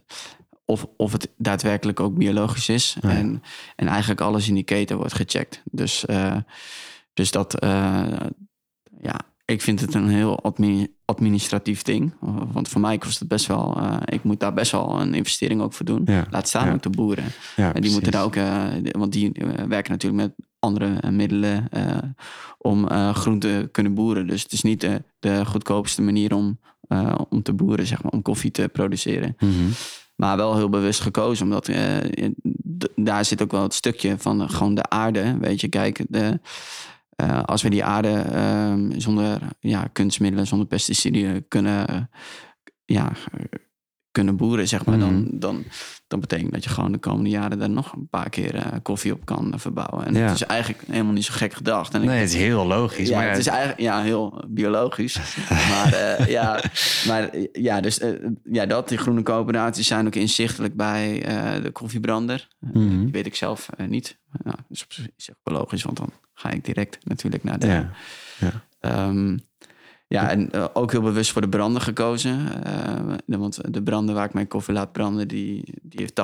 of, 0.65 0.87
of 0.97 1.13
het 1.13 1.29
daadwerkelijk 1.37 2.01
ook 2.01 2.15
biologisch 2.15 2.69
is. 2.69 2.97
Ja. 3.01 3.09
En, 3.09 3.43
en 3.77 3.89
eigenlijk 3.89 4.21
alles 4.21 4.49
in 4.49 4.55
die 4.55 4.65
keten 4.65 4.97
wordt 4.97 5.15
gecheckt. 5.15 5.63
Dus, 5.65 6.07
eh, 6.07 6.37
dus 7.13 7.31
dat, 7.31 7.59
eh, 7.59 8.17
ja, 9.01 9.21
ik 9.45 9.63
vind 9.63 9.81
het 9.81 9.95
een 9.95 10.09
heel 10.09 10.41
admi- 10.43 10.87
administratief 11.05 11.83
ding. 11.83 12.13
Want 12.53 12.69
voor 12.69 12.81
mij 12.81 12.99
kost 12.99 13.19
het 13.19 13.29
best 13.29 13.47
wel, 13.47 13.77
eh, 13.77 13.97
ik 14.05 14.23
moet 14.25 14.41
daar 14.41 14.53
best 14.55 14.73
wel 14.73 15.01
een 15.01 15.15
investering 15.15 15.61
ook 15.61 15.73
voor 15.73 15.87
doen. 15.87 16.03
Ja, 16.05 16.27
Laat 16.31 16.49
staan 16.49 16.67
ja. 16.67 16.73
ook 16.73 16.83
de 16.83 16.91
boeren. 16.91 17.25
ja, 17.57 17.75
En 17.75 17.83
die 17.83 17.91
moeten 17.93 18.13
daar 18.13 18.25
ook, 18.25 18.33
de- 18.35 18.95
want 18.99 19.13
die 19.13 19.33
eh, 19.33 19.65
werken 19.65 19.93
natuurlijk 19.93 20.23
met 20.23 20.47
andere 20.59 21.11
middelen 21.11 21.69
om 22.59 22.89
eh 22.89 23.15
groen 23.15 23.39
te 23.39 23.69
kunnen 23.73 23.95
boeren. 23.95 24.27
Dus 24.27 24.43
het 24.43 24.53
is 24.53 24.63
niet 24.63 24.81
de, 24.81 25.03
de 25.19 25.45
goedkoopste 25.45 26.03
manier 26.03 26.35
om, 26.35 26.59
om 27.29 27.43
te 27.43 27.53
boeren, 27.53 27.87
zeg 27.87 28.03
maar, 28.03 28.13
om 28.13 28.23
koffie 28.23 28.51
te 28.51 28.69
produceren. 28.73 29.37
Mhm. 29.39 29.53
Maar 30.17 30.37
wel 30.37 30.57
heel 30.57 30.69
bewust 30.69 31.01
gekozen, 31.01 31.45
omdat 31.45 31.71
daar 32.97 33.25
zit 33.25 33.43
ook 33.43 33.51
wel 33.51 33.63
het 33.63 33.75
stukje 33.75 34.15
van 34.19 34.51
gewoon 34.51 34.75
de 34.75 34.89
aarde. 34.89 35.37
Weet 35.39 35.61
je, 35.61 35.69
kijk, 35.69 36.05
de, 36.09 36.41
eh, 37.17 37.43
als 37.43 37.63
we 37.63 37.71
die 37.71 37.85
aarde 37.85 38.13
ehm, 38.13 39.01
zonder 39.01 39.39
ja, 39.61 39.89
kunstmiddelen, 39.93 40.47
zonder 40.47 40.67
pesticiden 40.67 41.49
kunnen, 41.49 41.87
eh, 41.87 42.03
ja, 42.85 43.13
kunnen 44.15 44.37
boeren, 44.37 44.69
zeg 44.69 44.85
maar, 44.85 44.99
dan, 44.99 45.15
Mhm. 45.23 45.39
dan, 45.39 45.65
dan 46.09 46.21
betekent 46.21 46.53
dat 46.53 46.65
je 46.65 46.71
gewoon 46.71 46.93
de 46.93 46.99
komende 46.99 47.31
jaren 47.31 47.59
daar 47.59 47.71
nog 47.71 47.93
een 47.93 48.09
paar 48.09 48.31
keer 48.31 48.55
eh, 48.55 48.67
koffie 48.83 49.13
op 49.13 49.25
kan 49.25 49.53
eh, 49.53 49.59
verbouwen. 49.59 50.07
En 50.07 50.15
Ja. 50.15 50.21
het 50.21 50.35
is 50.35 50.43
eigenlijk 50.43 50.83
helemaal 50.87 51.13
niet 51.13 51.25
zo 51.25 51.33
gek 51.37 51.53
gedacht. 51.53 51.95
En 51.95 52.03
ik- 52.03 52.09
Nee, 52.09 52.19
het 52.21 52.29
is 52.29 52.35
heel 52.37 52.67
logisch. 52.67 53.09
ja, 53.09 53.17
maar 53.19 53.29
het 53.29 53.39
is 53.39 53.47
eigenlijk 53.47 53.81
ja, 53.81 54.03
heel 54.03 54.45
biologisch. 54.49 55.19
maar 55.71 55.93
eh, 55.93 56.27
ja, 56.27 56.63
maar 57.07 57.31
ja, 57.53 57.81
dus 57.81 58.01
ja, 58.45 58.67
dat, 58.67 58.89
die 58.89 58.99
groene 58.99 59.23
coöperaties 59.23 59.87
zijn 59.87 60.07
ook 60.07 60.15
inzichtelijk 60.15 60.77
bij 60.77 61.19
de 61.63 61.71
koffiebrander. 61.71 62.49
Mhm. 62.59 62.89
Die 63.03 63.11
weet 63.13 63.27
ik 63.27 63.35
zelf 63.35 63.69
niet. 63.89 64.19
Nou, 64.43 64.57
dat 64.57 64.67
is 64.71 64.83
op 64.85 64.93
zich 65.17 65.35
logisch, 65.45 65.83
want 65.83 65.97
dan 65.97 66.11
ga 66.35 66.51
ik 66.51 66.65
direct 66.65 66.99
natuurlijk 67.05 67.45
naar 67.45 67.59
de. 67.59 67.67
Ja, 67.67 67.91
ja. 68.39 68.51
Ehm, 68.81 69.39
ja, 70.07 70.31
en 70.31 70.51
eh, 70.51 70.65
ook 70.73 70.91
heel 70.93 71.01
bewust 71.03 71.33
voor 71.33 71.41
de 71.41 71.49
branden 71.49 71.83
gekozen. 71.83 72.65
Eh, 72.65 73.39
want 73.39 73.75
de 73.75 73.83
branden 73.83 74.15
waar 74.15 74.25
ik 74.25 74.33
mijn 74.35 74.49
koffie 74.49 74.75
laat 74.75 74.93
branden, 74.93 75.29
die, 75.29 75.79
die 75.83 76.01
heeft 76.01 76.21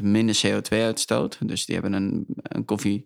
80% 0.00 0.02
minder 0.02 0.40
CO2-uitstoot. 0.46 1.38
Dus 1.48 1.66
die 1.66 1.74
hebben 1.74 1.92
een, 1.92 2.26
een 2.42 2.64
koffie 2.64 3.04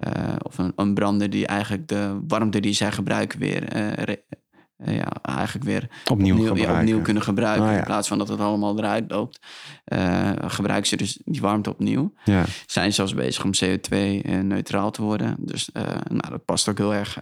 eh, 0.00 0.36
of 0.42 0.58
een, 0.58 0.72
een 0.76 0.94
brander 0.94 1.30
die 1.30 1.46
eigenlijk 1.46 1.88
de 1.88 2.20
warmte 2.28 2.60
die 2.60 2.72
zij 2.72 2.92
gebruiken 2.92 3.38
weer, 3.38 3.64
re- 4.04 4.22
ja, 4.84 5.08
eigenlijk 5.22 5.66
weer 5.66 5.88
Opnieuw, 6.10 6.34
opnieuw, 6.34 6.44
ja, 6.44 6.48
gebruiken. 6.48 6.78
opnieuw 6.80 7.02
kunnen 7.02 7.22
gebruiken. 7.22 7.66
Ah, 7.66 7.72
ja. 7.72 7.78
In 7.78 7.84
plaats 7.84 8.08
van 8.08 8.18
dat 8.18 8.28
het 8.28 8.40
allemaal 8.40 8.78
eruit 8.78 9.10
loopt, 9.10 9.38
gebruiken 10.52 10.86
ze 10.88 10.96
dus 10.96 11.20
die 11.24 11.40
warmte 11.40 11.70
opnieuw. 11.70 12.12
Ja. 12.24 12.44
Zijn 12.66 12.92
zelfs 12.92 13.14
bezig 13.14 13.44
om 13.44 13.50
CO2-neutraal 13.64 14.90
te 14.90 15.02
worden. 15.02 15.36
Dus 15.38 15.70
nou, 16.08 16.30
dat 16.30 16.44
past 16.44 16.68
ook 16.68 16.78
heel 16.78 16.94
erg. 16.94 17.18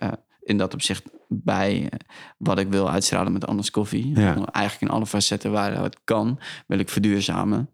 Eh, 0.47 0.51
in 0.53 0.59
dat 0.59 0.75
opzicht 0.75 1.03
bij 1.29 1.89
eh, 1.91 1.99
wat 2.39 2.59
ik 2.59 2.69
wil 2.69 2.91
uitstralen 2.91 3.33
met 3.33 3.47
Anders 3.47 3.71
Koffie. 3.71 4.09
Ja. 4.21 4.35
Eigenlijk 4.53 4.81
in 4.81 4.97
alle 4.99 5.07
facetten 5.07 5.51
waar 5.53 5.83
het 5.83 5.99
kan, 6.05 6.39
wil 6.67 6.79
ik 6.79 6.89
verduurzamen. 6.89 7.71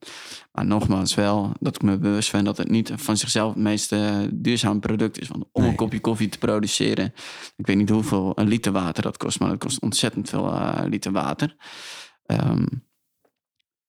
Maar 0.53 0.67
nogmaals 0.67 1.15
wel 1.15 1.53
dat 1.61 1.75
ik 1.75 1.83
me 1.83 1.99
bewust 1.99 2.33
ben 2.33 2.45
dat 2.45 2.57
het 2.57 2.69
niet 2.71 2.93
van 2.97 3.17
zichzelf 3.17 3.55
het 3.55 3.63
meest 3.63 3.93
eh, 3.93 4.17
duurzame 4.33 4.81
product 4.81 5.21
is. 5.21 5.29
Want 5.29 5.45
om 5.53 5.63
Nee. 5.63 5.71
een 5.71 5.77
kopje 5.77 6.01
koffie 6.01 6.29
te 6.29 6.39
produceren, 6.39 7.13
ik 7.57 7.67
weet 7.67 7.77
niet 7.77 7.89
hoeveel 7.89 8.33
een 8.35 8.49
liter 8.49 8.73
water 8.73 9.03
dat 9.03 9.17
kost, 9.17 9.41
maar 9.41 9.49
dat 9.49 9.59
kost 9.59 9.81
ontzettend 9.81 10.29
veel 10.29 10.53
eh, 10.53 10.83
liter 10.89 11.13
water. 11.13 11.57
Ehm, 12.27 12.65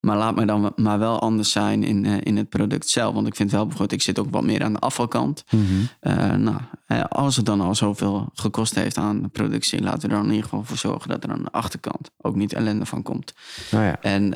maar 0.03 0.17
laat 0.17 0.35
me 0.35 0.45
dan 0.45 0.73
maar 0.75 0.99
wel 0.99 1.19
anders 1.19 1.51
zijn 1.51 1.83
in, 1.83 2.05
eh, 2.05 2.17
in 2.23 2.37
het 2.37 2.49
product 2.49 2.89
zelf. 2.89 3.13
Want 3.13 3.27
ik 3.27 3.35
vind 3.35 3.51
wel 3.51 3.61
bijvoorbeeld, 3.67 3.91
ik 3.91 4.01
zit 4.01 4.19
ook 4.19 4.27
wat 4.29 4.43
meer 4.43 4.63
aan 4.63 4.73
de 4.73 4.79
afvalkant. 4.79 5.43
Mhm. 5.51 5.63
Eh, 5.99 6.31
nou, 6.35 6.57
eh, 6.85 7.03
als 7.03 7.35
het 7.35 7.45
dan 7.45 7.61
al 7.61 7.75
zoveel 7.75 8.29
gekost 8.33 8.75
heeft 8.75 8.97
aan 8.97 9.29
productie, 9.31 9.81
laten 9.81 10.01
we 10.01 10.07
er 10.07 10.13
dan 10.13 10.23
in 10.23 10.29
ieder 10.29 10.43
geval 10.43 10.63
voor 10.63 10.77
zorgen 10.77 11.09
dat 11.09 11.23
er 11.23 11.31
aan 11.31 11.43
de 11.43 11.51
achterkant 11.51 12.09
ook 12.17 12.35
niet 12.35 12.53
ellende 12.53 12.85
van 12.85 13.03
komt. 13.03 13.33
Nou 13.71 13.83
ja. 13.83 14.01
En 14.01 14.33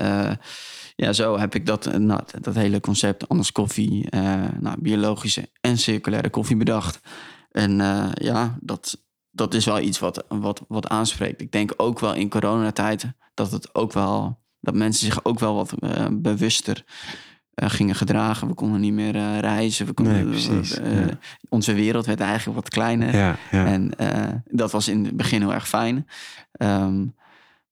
ja, 0.96 1.14
zo 1.14 1.38
heb 1.38 1.56
ik 1.56 1.66
dat, 1.66 1.98
nou, 1.98 2.22
dat- 2.42 2.56
hele 2.56 2.80
concept 2.80 3.30
anders 3.30 3.52
koffie, 3.52 4.08
nou, 4.60 4.76
biologische 4.80 5.50
en 5.62 5.78
circulaire 5.78 6.30
koffie 6.30 6.58
bedacht. 6.58 7.00
En 7.52 7.72
ja, 8.14 8.58
dat, 8.62 9.02
dat 9.32 9.54
is 9.54 9.66
wel 9.66 9.80
iets 9.80 10.00
wat, 10.00 10.26
wat, 10.28 10.62
wat 10.68 10.88
aanspreekt. 10.88 11.42
Ik 11.42 11.52
denk 11.52 11.74
ook 11.78 12.00
wel 12.00 12.14
in 12.14 12.30
coronatijd 12.30 13.06
dat 13.34 13.52
het 13.52 13.76
ook 13.76 13.94
wel 13.94 14.40
dat 14.68 14.76
mensen 14.76 15.06
zich 15.06 15.26
ook 15.26 15.40
wel 15.40 15.56
wat 15.56 15.74
eh, 15.80 16.06
bewuster 16.12 16.84
eh, 17.54 17.70
gingen 17.70 17.96
gedragen. 17.96 18.48
We 18.48 18.54
konden 18.54 18.80
niet 18.80 18.94
meer 18.94 19.16
eh, 19.16 19.40
reizen. 19.40 19.86
We 19.86 19.94
konden, 19.94 20.14
Nee, 20.14 20.26
precies, 20.26 20.74
ja. 20.74 21.10
Onze 21.50 21.74
wereld 21.74 22.06
werd 22.06 22.20
eigenlijk 22.20 22.60
wat 22.60 22.70
kleiner. 22.70 23.16
Ja, 23.16 23.36
ja. 23.52 23.66
En 23.66 23.92
dat 24.46 24.72
was 24.72 24.88
in 24.88 25.06
het 25.06 25.18
begin 25.18 25.42
heel 25.42 25.54
erg 25.54 25.68
fijn. 25.68 26.08
Ehm, 26.52 27.06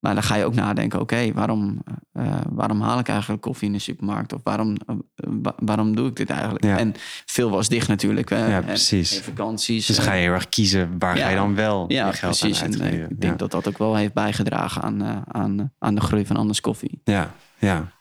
maar 0.06 0.14
dan 0.14 0.24
ga 0.24 0.36
je 0.36 0.46
ook 0.46 0.54
nadenken, 0.56 1.00
oké, 1.00 1.32
waarom, 1.34 1.82
eh, 2.14 2.38
waarom 2.50 2.82
haal 2.82 3.00
ik 3.00 3.08
eigenlijk 3.08 3.42
koffie 3.42 3.68
in 3.68 3.74
de 3.74 3.80
supermarkt? 3.80 4.34
Of 4.34 4.40
waarom, 4.44 4.76
eh, 4.88 4.96
wa- 5.42 5.56
waarom 5.58 5.96
doe 5.96 6.08
ik 6.08 6.16
dit 6.16 6.30
eigenlijk? 6.30 6.64
Ja. 6.64 6.78
En 6.78 6.94
veel 7.26 7.50
was 7.50 7.68
dicht 7.70 7.88
natuurlijk. 7.88 8.32
eh, 8.32 8.50
Ja, 8.50 8.62
precies. 8.62 9.18
en 9.18 9.24
vakanties. 9.24 9.86
Dus 9.86 9.98
eh, 9.98 10.04
ga 10.04 10.14
je 10.14 10.22
heel 10.22 10.34
erg 10.34 10.50
kiezen 10.50 10.96
waar 11.00 11.18
ga 11.18 11.30
je 11.30 11.36
dan 11.36 11.56
wel 11.56 11.86
ja, 11.88 12.06
je 12.08 12.14
geld 12.14 12.40
precies. 12.40 12.64
aan 12.64 12.74
En, 12.74 12.82
eh, 12.82 13.02
ik 13.10 13.22
denk 13.22 13.40
dat 13.40 13.52
dat 13.52 13.68
ook 13.68 13.78
wel 13.78 13.96
heeft 13.96 14.14
bijgedragen 14.14 14.82
aan, 14.82 15.02
eh, 15.02 15.18
aan, 15.28 15.72
aan 15.80 15.96
de 15.96 16.02
groei 16.02 16.26
van 16.26 16.36
Anders 16.36 16.62
Koffie. 16.62 17.02
Ja, 17.04 17.32
ja. 17.60 17.92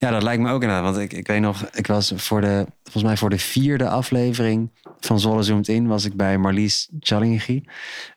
Ja, 0.00 0.10
dat 0.10 0.22
lijkt 0.22 0.42
me 0.42 0.50
ook 0.52 0.62
inderdaad. 0.62 0.84
Want 0.84 0.98
ik, 0.98 1.12
ik 1.12 1.26
weet 1.26 1.40
nog, 1.40 1.64
ik 1.74 1.86
was 1.86 2.12
voor 2.16 2.40
de, 2.40 2.66
volgens 2.82 3.04
mij 3.04 3.16
voor 3.16 3.30
de 3.30 3.38
vierde 3.38 3.88
aflevering 3.88 4.70
van 5.00 5.20
Zolle 5.20 5.42
Zoomt 5.42 5.68
In, 5.68 5.86
was 5.86 6.04
ik 6.04 6.14
bij 6.14 6.38
Marlies 6.38 6.88
Chalingi. 7.00 7.64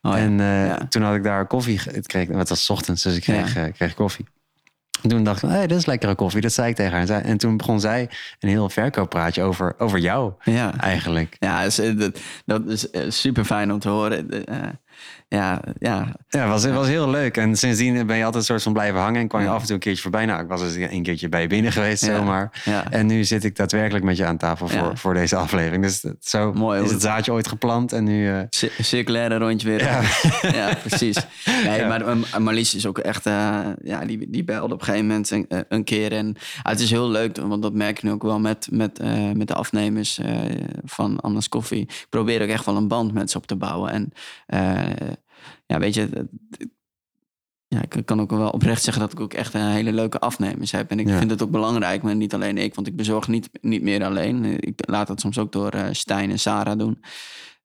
Oh 0.02 0.12
ja, 0.12 0.18
en 0.18 0.40
eh, 0.40 0.66
ja. 0.68 0.78
toen 0.90 1.02
had 1.02 1.16
ik 1.16 1.24
daar 1.24 1.48
koffie, 1.48 1.80
het 1.92 2.08
kreeg, 2.08 2.28
het 2.28 2.50
was 2.50 2.66
's 2.66 2.70
ochtends, 2.70 3.04
dus 3.04 3.16
ik 3.16 3.22
kreeg, 3.22 3.54
Ja. 3.54 3.66
eh, 3.66 3.74
kreeg 3.74 3.94
koffie. 3.94 4.25
En 5.02 5.10
toen 5.10 5.24
dacht 5.24 5.44
ik, 5.44 5.50
hey, 5.50 5.68
dat 5.68 5.78
is 5.78 5.86
lekkere 5.86 6.16
koffie. 6.16 6.42
Dat 6.42 6.54
zei 6.54 6.70
ik 6.70 6.75
tegen 6.75 6.92
haar. 6.92 7.02
En, 7.02 7.08
zij- 7.08 7.22
en 7.22 7.38
toen 7.38 7.58
begon 7.58 7.80
zij 7.80 8.10
een 8.40 8.50
heel 8.50 8.70
verkooppraatje 8.70 9.44
over, 9.44 9.74
over 9.78 10.00
jou 10.00 10.34
Ja, 10.44 10.78
eigenlijk. 10.78 11.36
ja 11.40 11.62
is, 11.62 11.80
eh, 11.80 11.98
dat, 11.98 12.20
dat 12.46 12.68
is 12.68 12.88
super 13.22 13.46
fijn 13.46 13.72
om 13.72 13.80
te 13.80 13.90
horen. 13.90 14.30
Ja, 15.28 15.62
ja, 15.80 16.16
Ja, 16.30 16.40
het 16.40 16.50
was, 16.50 16.64
het 16.64 16.74
was 16.74 16.88
heel 16.88 17.10
leuk. 17.10 17.38
En 17.38 17.56
sindsdien 17.56 18.06
ben 18.06 18.18
je 18.18 18.24
altijd 18.24 18.36
een 18.44 18.50
soort 18.50 18.64
van 18.64 18.74
blijven 18.74 19.00
hangen. 19.00 19.22
En 19.22 19.28
kwam 19.28 19.42
je 19.42 19.48
Ja. 19.48 19.54
af 19.54 19.60
en 19.60 19.66
toe 19.66 19.76
een 19.76 19.82
keertje 19.82 20.02
voorbij. 20.02 20.26
Nou, 20.26 20.42
ik 20.44 20.48
was 20.48 20.62
eens 20.62 20.76
een 20.92 21.04
keertje 21.04 21.30
bij 21.30 21.42
je 21.42 21.48
binnen 21.48 21.72
geweest, 21.78 22.06
Ja. 22.06 22.16
zomaar. 22.16 22.62
ja. 22.66 22.92
En 22.92 23.06
nu 23.06 23.24
zit 23.24 23.44
ik 23.44 23.56
daadwerkelijk 23.56 24.06
met 24.06 24.18
je 24.18 24.26
aan 24.26 24.38
tafel 24.38 24.68
voor, 24.68 24.98
voor 24.98 25.14
deze 25.14 25.36
aflevering. 25.36 25.84
Dus 25.84 26.02
het- 26.02 26.16
zo 26.28 26.54
Mooi, 26.54 26.84
is 26.84 26.92
het 26.92 27.02
zaadje 27.02 27.32
ooit 27.32 27.48
geplant. 27.48 27.94
En 27.94 28.04
nu... 28.04 28.30
eh, 28.30 28.40
Cir- 28.50 28.72
circulaire 28.80 29.38
rondje 29.38 29.68
weer. 29.68 29.82
Ja. 29.84 30.74
Precies. 30.88 31.18
Nee, 31.66 31.80
Ja. 31.80 31.88
maar 31.88 32.08
eh, 32.08 32.38
Marlies 32.38 32.76
is 32.76 32.86
ook 32.86 32.98
echt... 32.98 33.26
eh, 33.26 33.60
ja, 33.84 34.06
die, 34.06 34.30
die 34.30 34.44
belde 34.44 34.74
op 34.74 34.80
een 34.80 34.86
gegeven 34.86 35.08
moment 35.08 35.32
een, 35.32 35.46
een 35.70 35.84
keer. 35.84 36.12
En 36.12 36.36
ah, 36.62 36.72
het 36.72 36.80
is 36.80 36.90
heel 36.90 37.10
leuk, 37.10 37.38
want 37.38 37.62
dat 37.62 37.74
merk 37.74 38.00
je 38.02 38.08
nu 38.08 38.14
ook 38.14 38.24
wel 38.24 38.40
met, 38.40 38.68
met, 38.72 39.00
met 39.34 39.48
de 39.48 39.54
afnemers 39.54 40.20
van 40.84 41.20
Anders 41.20 41.50
Koffie. 41.50 41.82
Ik 41.82 42.06
probeer 42.10 42.42
ook 42.42 42.48
echt 42.50 42.66
wel 42.66 42.76
een 42.78 42.88
band 42.88 43.14
met 43.14 43.32
ze 43.32 43.38
op 43.38 43.48
te 43.48 43.56
bouwen. 43.56 43.92
En 43.92 44.12
eh, 44.84 45.13
ja, 45.66 45.80
weet 45.80 45.94
je... 45.94 46.28
ja, 47.68 47.81
ik 47.81 48.05
kan 48.05 48.22
ook 48.22 48.31
wel 48.31 48.50
oprecht 48.50 48.84
zeggen 48.84 49.01
dat 49.03 49.12
ik 49.12 49.20
ook 49.20 49.34
echt 49.34 49.53
een 49.53 49.62
hele 49.68 49.94
leuke 49.94 50.20
afnemers 50.20 50.72
heb. 50.72 50.92
En 50.92 51.00
ik 51.00 51.07
Ja. 51.07 51.18
vind 51.18 51.29
het 51.31 51.42
ook 51.44 51.51
belangrijk, 51.51 52.01
maar 52.01 52.16
niet 52.16 52.34
alleen 52.34 52.57
ik. 52.57 52.75
Want 52.75 52.88
ik 52.88 52.96
bezorg 52.96 53.27
niet, 53.27 53.50
niet 53.62 53.81
meer 53.81 54.03
alleen. 54.03 54.60
Ik 54.60 54.79
laat 54.90 55.07
dat 55.07 55.20
soms 55.20 55.38
ook 55.38 55.51
door 55.51 55.70
eh, 55.70 55.86
Stijn 55.92 56.31
en 56.31 56.40
Sarah 56.40 56.77
doen. 56.77 57.03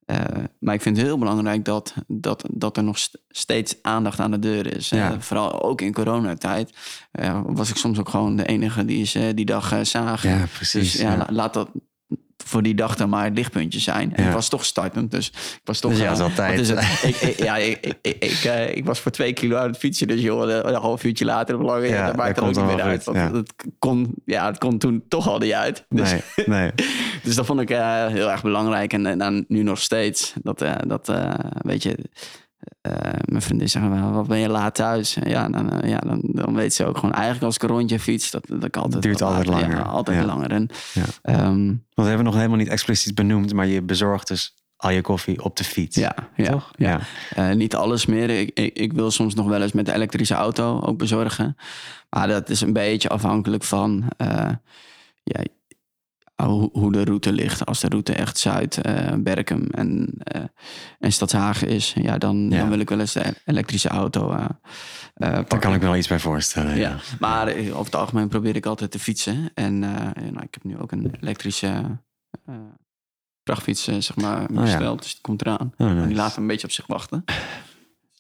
Eh, 0.05 0.19
maar 0.59 0.75
ik 0.75 0.81
vind 0.83 0.97
het 0.97 1.07
heel 1.07 1.19
belangrijk 1.19 1.65
dat, 1.65 1.95
dat, 2.07 2.45
dat 2.53 2.77
er 2.77 2.85
nog 2.85 2.99
st- 2.99 3.19
steeds 3.29 3.77
aandacht 3.83 4.21
aan 4.21 4.31
de 4.31 4.39
deur 4.39 4.77
is. 4.77 4.89
Ja. 4.89 5.21
Vooral 5.21 5.63
ook 5.63 5.81
in 5.81 5.93
coronatijd 5.93 6.73
was 7.47 7.71
ik 7.71 7.77
soms 7.77 7.99
ook 7.99 8.09
gewoon 8.09 8.37
de 8.37 8.47
enige 8.47 8.85
die 8.85 9.05
ze 9.07 9.33
die 9.35 9.45
dag 9.45 9.75
zagen. 9.87 10.31
ja, 10.31 10.47
precies. 10.53 10.93
dus 10.93 11.01
ja, 11.01 11.11
ja. 11.11 11.17
la- 11.17 11.27
laat 11.31 11.55
dat 11.55 11.71
voor 12.45 12.63
die 12.63 12.75
dag 12.75 12.97
dan 12.97 13.09
maar 13.09 13.25
het 13.25 13.35
lichtpuntje 13.35 13.81
zijn. 13.81 14.15
En 14.15 14.23
Ja. 14.23 14.29
ik 14.29 14.35
was 14.35 14.49
toch 14.49 14.65
startend, 14.65 15.11
dus 15.11 15.29
ik 15.29 15.61
was 15.65 15.81
toch... 15.81 15.91
Dus 15.91 16.01
ja, 16.01 16.13
eh, 16.13 16.19
dat 16.19 16.29
is 16.29 16.35
wel 16.37 16.47
tijd. 16.47 16.69
wat 16.69 16.79
is 16.81 17.01
het? 17.03 17.15
ik, 17.15 17.29
ik- 17.29 17.39
ja, 17.45 17.57
ik, 17.57 17.95
ik, 18.03 18.45
eh, 18.45 18.77
ik 18.77 18.85
was 18.85 19.01
voor 19.01 19.11
twee 19.11 19.33
kilo 19.33 19.57
aan 19.57 19.67
het 19.69 19.77
fietsen, 19.79 20.07
dus 20.09 20.21
joh, 20.21 20.49
een, 20.51 20.69
een 20.69 20.75
half 20.75 21.05
uurtje 21.05 21.25
later 21.25 21.57
of 21.59 21.63
langer, 21.63 21.87
Ja, 21.89 21.97
dat 21.99 22.07
dat 22.07 22.17
maakt 22.17 22.37
er 22.37 22.45
ook 22.45 22.55
niet 22.57 22.65
meer 22.65 22.81
uit. 22.83 23.05
Want 23.05 23.17
ja. 23.17 23.33
het, 23.33 23.53
kon, 23.79 24.15
ja, 24.25 24.47
het 24.47 24.59
kon 24.59 24.79
toen 24.79 25.05
toch 25.09 25.29
al 25.29 25.39
niet 25.39 25.53
uit. 25.53 25.85
Dus, 25.89 26.11
Nee, 26.11 26.23
nee. 26.47 26.71
dus 27.25 27.35
dat 27.35 27.47
vond 27.47 27.61
ik 27.61 27.71
eh, 27.71 28.07
heel 28.07 28.31
erg 28.31 28.43
belangrijk. 28.43 28.93
En, 28.93 29.07
en 29.07 29.19
dan 29.19 29.45
nu 29.49 29.63
nog 29.63 29.79
steeds. 29.81 30.33
Dat, 30.43 30.63
eh, 30.63 30.75
dat 30.87 31.09
eh, 31.09 31.35
weet 31.59 31.83
je, 31.83 31.91
eh, 31.91 32.05
mijn 33.25 33.43
vriendin 33.43 33.69
zegt, 33.69 33.89
"Wel, 33.89 34.11
wat 34.13 34.27
ben 34.27 34.39
je 34.39 34.49
laat 34.49 34.75
thuis? 34.75 35.17
En 35.17 35.31
Ja, 35.31 35.49
dan, 35.49 35.73
eh, 35.73 35.91
ja 35.91 35.99
dan, 35.99 36.21
dan 36.23 36.55
weet 36.55 36.75
ze 36.75 36.85
ook 36.87 36.99
gewoon, 36.99 37.15
eigenlijk 37.15 37.45
als 37.45 37.55
ik 37.55 37.63
een 37.63 37.69
rondje 37.69 38.01
fiets, 38.01 38.31
dat, 38.31 38.47
dat 38.49 38.65
ik 38.65 38.77
altijd... 38.77 39.03
Duurt 39.03 39.23
altijd 39.23 39.47
langer. 39.47 39.71
Ja, 39.77 39.83
altijd 39.83 40.19
Ja. 40.19 40.25
langer. 40.25 40.51
En, 40.51 40.69
Ja. 40.95 41.05
Want 41.53 41.81
we 41.95 42.03
hebben 42.03 42.25
nog 42.25 42.35
helemaal 42.35 42.57
niet 42.57 42.69
expliciet 42.69 43.15
benoemd. 43.15 43.53
Maar 43.53 43.67
je 43.67 43.83
bezorgt 43.83 44.29
dus 44.29 44.55
al 44.77 44.91
je 44.91 45.01
koffie 45.01 45.43
op 45.45 45.57
de 45.57 45.65
fiets. 45.65 45.97
ja, 45.97 46.15
ja, 46.37 46.51
Toch? 46.51 46.71
ja. 46.77 47.01
Eh, 47.35 47.51
niet 47.51 47.75
alles 47.75 48.07
meer. 48.07 48.31
Ik, 48.31 48.51
ik, 48.59 48.77
ik 48.79 48.93
wil 48.93 49.11
soms 49.11 49.35
nog 49.35 49.47
wel 49.47 49.63
eens 49.63 49.73
met 49.73 49.87
de 49.87 49.93
elektrische 49.93 50.35
auto 50.35 50.81
ook 50.81 50.99
bezorgen. 50.99 51.57
Maar 52.11 52.29
dat 52.29 52.49
is 52.51 52.61
een 52.61 52.73
beetje 52.73 53.09
afhankelijk 53.09 53.63
van 53.65 54.05
eh, 54.17 54.51
ja, 55.23 55.41
hoe, 56.47 56.69
hoe 56.73 56.93
de 56.93 57.05
route 57.05 57.33
ligt. 57.33 57.67
Als 57.67 57.81
de 57.81 57.89
route 57.89 58.13
echt 58.13 58.39
Zuid, 58.39 58.81
Berkum 59.19 59.67
en, 59.71 60.09
eh 60.19 60.43
en 60.99 61.13
Stadshagen 61.13 61.69
is, 61.69 61.95
ja, 62.03 62.19
dan, 62.19 62.47
Ja. 62.51 62.59
dan 62.59 62.69
wil 62.69 62.79
ik 62.79 62.89
wel 62.89 63.01
eens 63.01 63.13
de 63.13 63.35
elektrische 63.45 63.89
auto 63.89 64.31
eh, 64.33 64.45
Daar 65.15 65.59
kan 65.59 65.75
ik 65.75 65.81
wel 65.81 65.97
iets 65.97 66.09
bij 66.09 66.19
voorstellen. 66.19 66.77
Ja, 66.77 66.97
maar 67.21 67.49
over 67.57 67.85
het 67.85 67.95
algemeen 67.95 68.29
probeer 68.29 68.57
ik 68.57 68.67
altijd 68.67 68.91
te 68.91 68.99
fietsen. 68.99 69.51
En 69.55 69.79
nou, 69.79 70.43
ik 70.43 70.55
heb 70.55 70.65
nu 70.65 70.79
ook 70.79 70.93
een 70.93 71.15
elektrische 71.21 71.99
vrachtfiets 73.45 73.85
zeg 73.85 74.17
maar, 74.17 74.41
ja. 74.53 74.61
besteld. 74.61 75.03
Dus 75.03 75.13
die 75.13 75.21
komt 75.21 75.41
eraan. 75.41 75.73
Oh, 75.77 75.91
nice. 75.91 76.07
die 76.07 76.17
laat 76.17 76.37
een 76.37 76.47
beetje 76.47 76.67
op 76.67 76.73
zich 76.73 76.87
wachten. 76.87 77.25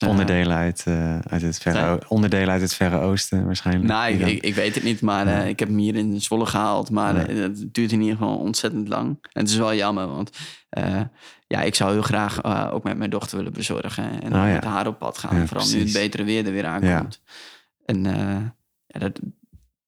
Onderdelen 0.06 0.56
uit, 0.56 0.84
eh, 0.87 1.18
uit 1.18 1.42
het 1.42 1.58
verre, 1.58 1.88
Nee. 1.88 2.08
onderdelen 2.08 2.48
uit 2.48 2.61
het 2.61 2.74
Verre 2.74 2.98
Oosten 2.98 3.44
waarschijnlijk. 3.44 3.88
Nou, 3.88 4.12
ik, 4.12 4.26
ik, 4.26 4.42
ik 4.42 4.54
weet 4.54 4.74
het 4.74 4.84
niet, 4.84 5.00
maar 5.00 5.26
eh, 5.26 5.48
ik 5.48 5.58
heb 5.58 5.68
hem 5.68 5.78
hier 5.78 5.94
in 5.94 6.20
Zwolle 6.20 6.46
gehaald. 6.46 6.90
Maar 6.90 7.16
eh, 7.16 7.37
het 7.37 7.74
duurt 7.74 7.92
in 7.92 8.00
ieder 8.00 8.16
geval 8.16 8.37
ontzettend 8.37 8.88
lang. 8.88 9.08
En 9.08 9.40
het 9.40 9.48
is 9.48 9.56
wel 9.56 9.74
jammer, 9.74 10.06
want 10.06 10.30
ja, 11.46 11.62
ik 11.62 11.74
zou 11.74 11.92
heel 11.92 12.02
graag 12.02 12.44
ook 12.72 12.82
met 12.82 12.96
mijn 12.96 13.11
dochter 13.11 13.37
willen 13.37 13.52
bezorgen. 13.52 14.22
En 14.22 14.34
Oh, 14.34 14.52
met 14.52 14.64
haar 14.64 14.87
op 14.87 14.98
pad 14.98 15.18
gaan. 15.18 15.48
Vooral 15.48 15.68
nu 15.68 15.78
het 15.78 15.92
betere 15.92 16.24
weer 16.24 16.46
er 16.46 16.52
weer 16.52 16.66
aankomt. 16.66 17.22
En 17.84 18.02
ja, 18.87 18.98
dat, 18.98 19.20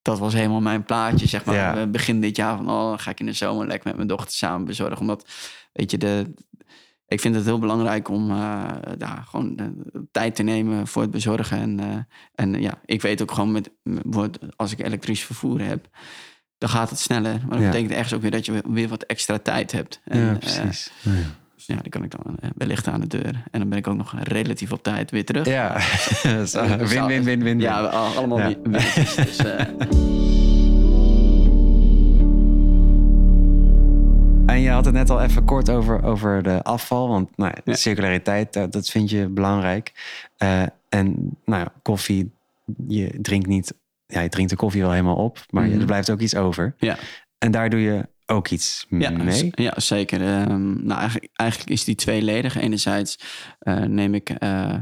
dat 0.03 0.19
was 0.19 0.33
helemaal 0.33 0.61
mijn 0.61 0.85
plaatje, 0.85 1.27
zeg 1.27 1.45
maar. 1.45 1.91
Begin 1.91 2.21
dit 2.21 2.37
jaar 2.37 2.57
van, 2.57 2.71
oh, 2.71 2.89
dan 2.89 2.99
ga 2.99 3.11
ik 3.11 3.21
in 3.21 3.27
de 3.27 3.33
zomer 3.33 3.67
lekker 3.67 3.89
met 3.89 3.97
mijn 3.97 4.09
dochter 4.09 4.33
samen 4.33 4.67
bezorgen. 4.67 4.99
Omdat, 5.01 5.29
weet 5.73 5.91
je, 5.91 5.99
de, 5.99 6.33
ik 7.11 7.21
vind 7.21 7.35
het 7.35 7.45
heel 7.45 7.59
belangrijk 7.59 8.09
om 8.09 8.31
eh, 8.31 8.65
daar 8.99 9.25
gewoon 9.29 9.57
de 9.57 9.73
tijd 10.11 10.35
te 10.35 10.43
nemen 10.43 10.87
voor 10.87 11.03
het 11.03 11.11
bezorgen. 11.11 11.59
En, 11.59 11.81
eh, 11.81 11.87
en 12.35 12.61
ja, 12.61 12.75
ik 12.85 13.03
weet 13.03 13.23
ook 13.23 13.31
gewoon, 13.33 13.53
met, 13.53 13.71
met- 14.05 14.39
als 14.57 14.73
ik 14.73 14.81
elektrisch 14.85 15.25
vervoer 15.25 15.61
heb, 15.61 15.89
dan 16.59 16.69
gaat 16.69 16.91
het 16.91 16.99
sneller. 16.99 17.39
Maar 17.41 17.51
dat 17.51 17.59
Ja. 17.61 17.67
betekent 17.67 17.93
ergens 17.93 18.13
ook 18.15 18.23
weer 18.23 18.31
dat 18.31 18.47
je 18.47 18.63
weer- 18.69 18.89
wat 18.89 19.03
extra 19.03 19.39
tijd 19.39 19.73
hebt. 19.73 20.01
En, 20.05 20.21
ja, 20.21 20.31
eh, 20.33 20.39
precies. 20.39 20.91
Ja. 21.01 21.11
dus 21.57 21.67
ja, 21.67 21.77
die 21.77 21.91
kan 21.91 22.03
ik 22.05 22.11
dan 22.11 22.37
eh, 22.41 22.51
wellicht 22.57 22.89
aan 22.89 23.01
de 23.01 23.07
deur. 23.07 23.43
En 23.51 23.61
dan 23.61 23.69
ben 23.69 23.79
ik 23.79 23.87
ook 23.87 23.97
nog 23.97 24.15
relatief 24.23 24.73
op 24.73 24.83
tijd 24.83 25.11
weer 25.11 25.25
terug. 25.25 25.47
Ja, 25.47 25.81
Zo, 26.47 26.77
win, 26.77 27.07
win, 27.07 27.25
win, 27.25 27.43
win. 27.43 27.61
Ja, 27.61 27.81
allemaal 27.81 28.39
Ja. 28.39 28.47
win- 28.47 28.59
winnetjes. 28.63 29.15
Dus, 29.15 29.37
En 34.61 34.67
je 34.67 34.73
had 34.73 34.85
het 34.85 34.95
net 34.95 35.11
al 35.11 35.21
even 35.21 35.45
kort 35.45 35.71
over, 35.71 36.03
over 36.03 36.43
de 36.43 36.63
afval. 36.63 37.09
Want 37.09 37.37
nou, 37.37 37.53
ja, 37.65 37.75
circulariteit, 37.75 38.53
dat, 38.53 38.73
dat 38.73 38.87
vind 38.89 39.11
je 39.11 39.29
belangrijk. 39.29 39.93
Eh, 40.37 40.63
en 40.89 41.15
nou 41.45 41.61
ja, 41.63 41.73
koffie, 41.83 42.31
je 42.89 43.19
drinkt 43.23 43.47
niet... 43.47 43.75
Ja, 44.07 44.21
je 44.21 44.29
drinkt 44.29 44.51
de 44.51 44.57
koffie 44.57 44.81
wel 44.83 44.91
helemaal 44.91 45.17
op. 45.17 45.45
Maar 45.51 45.69
Mhm. 45.69 45.81
er 45.81 45.87
blijft 45.87 46.11
ook 46.11 46.21
iets 46.21 46.35
over. 46.35 46.75
ja. 46.79 46.97
En 47.39 47.51
daar 47.51 47.71
doe 47.71 47.81
je 47.81 48.09
ook 48.27 48.49
iets 48.49 48.87
Ja, 48.89 49.11
mee? 49.11 49.51
ja 49.55 49.73
zeker. 49.77 50.21
Ehm, 50.21 50.87
nou, 50.87 51.01
eigenlijk, 51.01 51.33
eigenlijk 51.35 51.71
is 51.71 51.85
die 51.85 51.95
tweeledig. 51.95 52.57
Enerzijds 52.57 53.19
eh, 53.59 53.77
neem, 53.81 54.15
ik, 54.15 54.31
eh, 54.31 54.75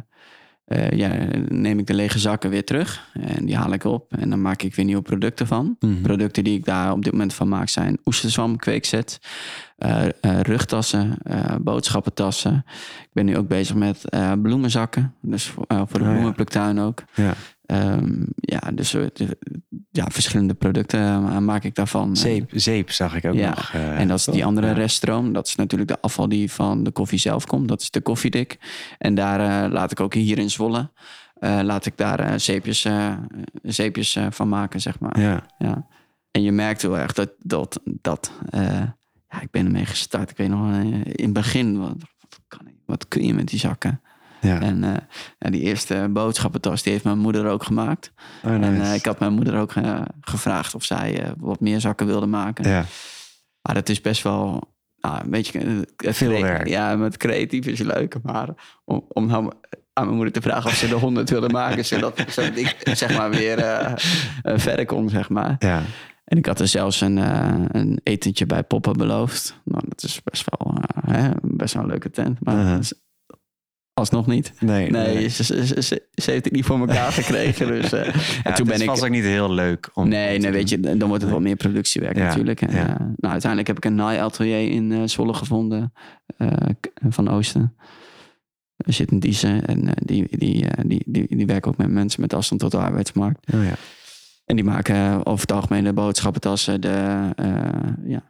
eh, 0.69 0.91
ja, 0.91 1.13
neem 1.49 1.79
ik 1.79 1.87
de 1.87 1.95
lege 1.95 2.19
zakken 2.19 2.51
weer 2.51 2.65
terug. 2.65 3.11
En 3.21 3.45
die 3.45 3.57
haal 3.57 3.73
ik 3.73 3.85
op. 3.85 4.13
En 4.13 4.31
dan 4.31 4.43
maak 4.43 4.63
ik 4.63 4.75
weer 4.75 4.85
nieuwe 4.85 5.03
producten 5.03 5.47
van. 5.47 5.77
Mhm. 5.81 6.01
Producten 6.03 6.45
die 6.45 6.59
ik 6.59 6.65
daar 6.65 6.93
op 6.93 7.03
dit 7.05 7.13
moment 7.13 7.35
van 7.35 7.49
maak 7.49 7.69
zijn 7.69 7.99
oesterzwam, 8.05 8.57
kweekzet, 8.57 9.19
eh, 9.77 10.05
eh, 10.07 10.41
rugtassen, 10.41 11.19
boodschappentassen. 11.61 12.65
Ik 13.01 13.11
ben 13.13 13.25
nu 13.25 13.37
ook 13.37 13.49
bezig 13.49 13.77
met 13.77 14.05
bloemenzakken. 14.43 15.15
Dus 15.21 15.47
voor, 15.47 15.65
voor 15.69 15.87
de 15.87 15.99
Oh, 15.99 16.05
ja. 16.05 16.11
bloemenpluktuin 16.13 16.79
ook. 16.81 17.03
Ja. 17.15 17.35
Ehm, 17.67 18.25
ja, 18.35 18.61
dus 18.75 18.97
ja, 19.99 20.07
verschillende 20.11 20.55
producten 20.55 21.01
eh, 21.01 21.39
maak 21.39 21.65
ik 21.65 21.75
daarvan. 21.75 22.17
Zeep, 22.17 22.51
zeep 22.55 22.91
zag 22.91 23.15
ik 23.17 23.25
ook 23.25 23.35
Ja, 23.35 23.49
nog. 23.49 23.71
eh, 23.73 24.01
En 24.01 24.09
dat 24.09 24.19
is 24.19 24.25
die 24.25 24.45
andere 24.45 24.67
Ja. 24.67 24.73
reststroom. 24.73 25.33
Dat 25.33 25.47
is 25.47 25.55
natuurlijk 25.55 25.91
de 25.91 26.01
afval 26.01 26.29
die 26.29 26.53
van 26.53 26.83
de 26.83 26.91
koffie 26.91 27.19
zelf 27.19 27.47
komt. 27.47 27.69
Dat 27.69 27.81
is 27.81 27.91
de 27.91 28.01
koffiedik. 28.01 28.59
En 28.99 29.15
daar 29.15 29.65
eh, 29.65 29.73
laat 29.73 29.91
ik 29.91 30.01
ook 30.01 30.15
hier 30.15 30.39
in 30.39 30.51
Zwolle... 30.51 30.91
laat 31.41 31.87
ik 31.87 31.97
daar 31.97 32.41
zeepjes, 32.41 32.87
zeepjes 33.63 34.19
van 34.31 34.49
maken, 34.49 34.81
zeg 34.81 35.01
maar. 35.01 35.21
Ja, 35.21 35.47
Ja. 35.59 35.87
En 36.31 36.43
je 36.43 36.53
merkt 36.53 36.83
heel 36.83 36.99
erg 36.99 37.13
dat... 37.13 37.31
dat, 37.39 37.81
dat 37.85 38.33
ja, 39.31 39.41
ik 39.41 39.51
ben 39.51 39.65
ermee 39.67 39.87
gestart. 39.87 40.31
Ik 40.31 40.37
weet 40.37 40.49
nog 40.49 40.75
in 40.83 41.25
het 41.25 41.33
begin... 41.33 41.79
Wat, 41.79 41.89
wat, 42.21 42.41
kan 42.49 42.67
ik, 42.69 42.75
wat 42.87 43.09
kun 43.09 43.25
je 43.25 43.35
met 43.35 43.49
die 43.49 43.59
zakken? 43.59 44.01
Ja. 44.41 44.61
En 44.61 44.85
eh, 44.85 44.95
ja, 45.39 45.51
die 45.51 45.61
eerste 45.61 46.09
boodschappentas... 46.11 46.83
die 46.83 46.93
heeft 46.93 47.05
mijn 47.05 47.19
moeder 47.19 47.47
ook 47.47 47.65
gemaakt. 47.65 48.13
Oh, 48.45 48.53
En 48.53 48.81
eh, 48.81 48.95
ik 48.95 49.05
had 49.05 49.19
mijn 49.19 49.33
moeder 49.33 49.59
ook 49.59 49.73
eh, 49.73 50.01
gevraagd... 50.21 50.75
of 50.75 50.85
zij 50.85 51.33
wat 51.39 51.61
meer 51.61 51.81
zakken 51.81 52.07
wilde 52.07 52.27
maken. 52.27 52.69
ja. 52.69 52.85
Maar 53.63 53.75
dat 53.77 53.89
is 53.89 54.01
best 54.01 54.23
wel 54.23 54.63
nou, 55.01 55.21
een 55.25 55.31
beetje... 55.31 55.87
het 55.97 56.17
Veel 56.17 56.43
werk. 56.43 56.69
Ja, 56.69 56.97
met 56.97 57.17
creatief 57.17 57.67
is 57.67 57.79
leuk. 57.79 58.17
Maar 58.23 58.49
om, 58.85 59.05
om 59.09 59.27
nou 59.27 59.53
aan 59.93 60.05
mijn 60.05 60.17
moeder 60.17 60.33
te 60.33 60.41
vragen 60.41 60.71
of 60.71 60.77
ze 60.77 60.89
de 60.89 60.95
honderd 61.07 61.31
wilde 61.31 61.49
maken... 61.49 61.85
zodat, 61.85 62.25
zodat 62.29 62.57
ik 62.57 62.77
zeg 62.83 63.17
maar 63.17 63.31
weer 63.31 63.59
verder 64.43 64.87
kon, 64.87 65.09
zeg 65.09 65.29
maar. 65.29 65.57
ja. 65.59 65.83
En 66.25 66.39
ik 66.39 66.47
had 66.47 66.61
er 66.61 66.69
zelfs 66.69 67.01
een, 67.01 67.17
een 67.77 68.01
etentje 68.03 68.47
bij 68.47 68.63
Poppen 68.63 68.93
beloofd. 68.93 69.61
Nou, 69.65 69.83
dat 69.89 70.03
is 70.03 70.23
best 70.23 70.45
wel, 70.51 70.75
hè, 71.07 71.31
best 71.43 71.75
wel 71.75 71.83
een 71.83 71.89
leuke 71.89 72.11
tent. 72.11 72.45
Maar 72.45 72.55
Uh-huh. 72.55 72.81
Alsnog 73.99 74.27
niet. 74.27 74.53
Nee, 74.61 74.91
Nee, 74.91 75.29
Ze, 75.29 75.45
ze, 75.45 75.83
ze, 75.83 76.03
ze 76.15 76.31
heeft 76.31 76.45
het 76.45 76.53
niet 76.53 76.65
voor 76.65 76.79
elkaar 76.79 77.13
gekregen. 77.13 77.67
Dus, 77.81 77.93
eh, 77.93 78.15
en 78.45 78.55
toen 78.55 78.67
ben 78.67 78.81
ik... 78.81 78.87
was 78.87 79.03
ook 79.03 79.09
niet 79.09 79.25
heel 79.25 79.53
leuk 79.53 79.91
om 79.95 80.09
Nee, 80.09 80.39
nee, 80.39 80.51
weet 80.51 80.69
je, 80.69 80.81
dan 80.81 81.09
wordt 81.09 81.23
het 81.23 81.31
wel 81.31 81.41
meer 81.41 81.57
productiewerk 81.57 82.17
Ja, 82.17 82.25
natuurlijk. 82.25 82.61
En, 82.63 82.71
ja. 82.71 82.89
eh, 82.89 83.01
nou, 83.01 83.33
uiteindelijk 83.33 83.67
heb 83.67 83.77
ik 83.77 83.85
een 83.85 83.95
naaiatelier 83.95 84.71
in 84.71 84.93
eh 84.93 85.03
Zwolle 85.05 85.35
gevonden 85.35 85.93
eh, 86.37 86.49
van 87.09 87.29
Oosten. 87.29 87.77
Er 88.77 88.93
zit 88.93 89.11
een 89.11 89.21
Diezen 89.21 89.67
en 89.67 89.87
eh, 89.87 89.93
die, 90.05 90.27
die, 90.31 90.67
eh, 90.69 90.85
die, 90.87 91.03
die, 91.07 91.37
die 91.37 91.47
werken 91.47 91.71
ook 91.71 91.77
met 91.77 91.91
mensen 91.91 92.21
met 92.21 92.35
afstand 92.35 92.61
tot 92.61 92.71
de 92.71 92.77
arbeidsmarkt. 92.77 93.53
Oh, 93.55 93.65
ja. 93.65 93.75
En 94.45 94.57
die 94.57 94.65
maken 94.65 94.95
eh, 94.95 95.21
over 95.25 95.41
het 95.41 95.53
algemeen 95.53 95.85
de 95.85 95.93
boodschappentassen, 95.93 96.81
de, 96.81 97.31
eh, 97.37 97.49
ja, 98.05 98.23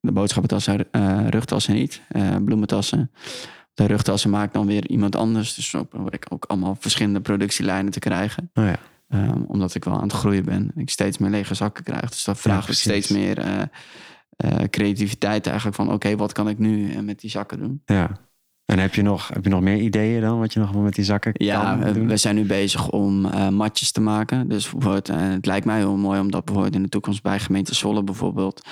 de 0.00 0.12
boodschappentassen, 0.12 0.86
eh, 0.90 1.26
rugtassen 1.28 1.74
niet, 1.74 2.02
eh, 2.08 2.36
bloementassen. 2.44 3.10
De 3.74 3.86
rugtassen 3.86 4.30
maakt 4.30 4.52
dan 4.52 4.66
weer 4.66 4.88
iemand 4.88 5.16
anders. 5.16 5.54
Dus 5.54 5.70
dan 5.70 5.86
word 5.90 6.14
ik 6.14 6.26
ook 6.28 6.44
allemaal 6.44 6.76
verschillende 6.80 7.20
productielijnen 7.20 7.92
te 7.92 7.98
krijgen. 7.98 8.50
Oh, 8.54 8.64
ja. 8.64 8.78
Um, 9.14 9.44
omdat 9.46 9.74
ik 9.74 9.84
wel 9.84 9.94
aan 9.94 10.02
het 10.02 10.12
groeien 10.12 10.44
ben. 10.44 10.72
En 10.74 10.80
ik 10.80 10.90
steeds 10.90 11.18
meer 11.18 11.30
lege 11.30 11.54
zakken 11.54 11.84
krijg. 11.84 12.10
Dus 12.10 12.24
dat 12.24 12.38
vraagt 12.38 12.76
steeds 12.76 13.08
meer 13.08 13.38
eh, 13.38 13.62
eh, 14.36 14.68
creativiteit 14.70 15.46
eigenlijk. 15.46 15.76
Van 15.76 15.92
oké, 15.92 16.16
wat 16.16 16.32
kan 16.32 16.48
ik 16.48 16.58
nu 16.58 16.92
eh, 16.92 17.00
met 17.00 17.20
die 17.20 17.30
zakken 17.30 17.58
doen? 17.58 17.82
ja. 17.84 18.10
En 18.64 18.78
heb 18.78 18.94
je, 18.94 19.02
nog, 19.02 19.28
heb 19.28 19.44
je 19.44 19.50
nog 19.50 19.60
meer 19.60 19.76
ideeën 19.76 20.20
dan? 20.20 20.38
Wat 20.38 20.52
je 20.52 20.60
nog 20.60 20.74
met 20.74 20.94
die 20.94 21.04
zakken 21.04 21.32
Ja, 21.34 21.76
kan 21.80 21.92
doen? 21.92 22.08
we 22.08 22.16
zijn 22.16 22.34
nu 22.34 22.44
bezig 22.44 22.90
om 22.90 23.20
matjes 23.54 23.92
te 23.92 24.00
maken. 24.00 24.48
Dus 24.48 24.70
bijvoorbeeld, 24.70 25.06
het 25.06 25.46
lijkt 25.46 25.66
mij 25.66 25.78
heel 25.78 25.96
mooi 25.96 26.20
om 26.20 26.30
dat 26.30 26.44
bijvoorbeeld 26.44 26.74
in 26.74 26.82
de 26.82 26.88
toekomst 26.88 27.22
bij 27.22 27.38
gemeente 27.38 27.74
Zwolle 27.74 28.02
bijvoorbeeld, 28.02 28.66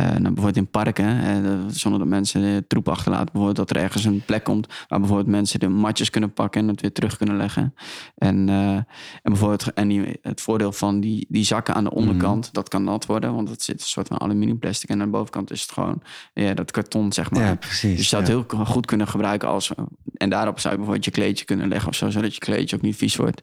nou, 0.00 0.22
bijvoorbeeld 0.22 0.56
in 0.56 0.66
parken, 0.66 1.20
eh, 1.22 1.50
zonder 1.68 2.00
dat 2.00 2.08
mensen 2.08 2.40
de 2.40 2.64
troep 2.66 2.88
achterlaten, 2.88 3.32
bijvoorbeeld 3.32 3.68
dat 3.68 3.76
er 3.76 3.82
ergens 3.82 4.04
een 4.04 4.22
plek 4.26 4.44
komt 4.44 4.66
waar 4.88 4.98
bijvoorbeeld 4.98 5.28
mensen 5.28 5.60
de 5.60 5.68
matjes 5.68 6.10
kunnen 6.10 6.32
pakken 6.32 6.60
en 6.60 6.68
het 6.68 6.80
weer 6.80 6.92
terug 6.92 7.16
kunnen 7.16 7.36
leggen. 7.36 7.74
En, 8.16 8.48
eh, 8.48 8.74
en 8.74 8.86
bijvoorbeeld 9.22 9.72
en 9.72 9.88
die, 9.88 10.18
het 10.22 10.40
voordeel 10.40 10.72
van 10.72 11.00
die, 11.00 11.26
die 11.28 11.44
zakken 11.44 11.74
aan 11.74 11.84
de 11.84 11.90
onderkant, 11.90 12.52
dat 12.52 12.68
kan 12.68 12.84
nat 12.84 13.06
worden, 13.06 13.34
want 13.34 13.48
het 13.48 13.62
zit 13.62 13.80
een 13.80 13.86
soort 13.86 14.08
van 14.08 14.20
aluminium 14.20 14.58
plastic 14.58 14.88
en 14.88 15.00
aan 15.00 15.06
de 15.06 15.12
bovenkant 15.12 15.50
is 15.50 15.62
het 15.62 15.72
gewoon 15.72 16.02
ja, 16.34 16.54
dat 16.54 16.70
karton 16.70 17.12
zeg 17.12 17.30
maar. 17.30 17.42
ja, 17.42 17.54
precies. 17.54 17.90
Dus 17.90 18.00
je 18.00 18.16
zou 18.16 18.24
ja. 18.24 18.30
het 18.30 18.48
heel 18.48 18.64
goed 18.64 18.86
kunnen 18.86 19.08
gebruiken 19.08 19.48
als. 19.48 19.70
En 20.14 20.30
daarop 20.30 20.58
zou 20.58 20.72
je 20.72 20.78
bijvoorbeeld 20.78 21.14
je 21.14 21.20
kleedje 21.20 21.44
kunnen 21.44 21.68
leggen 21.68 21.88
of 21.88 21.94
zo, 21.94 22.10
zodat 22.10 22.34
je 22.34 22.40
kleedje 22.40 22.76
ook 22.76 22.82
niet 22.82 22.96
vies 22.96 23.16
wordt. 23.16 23.40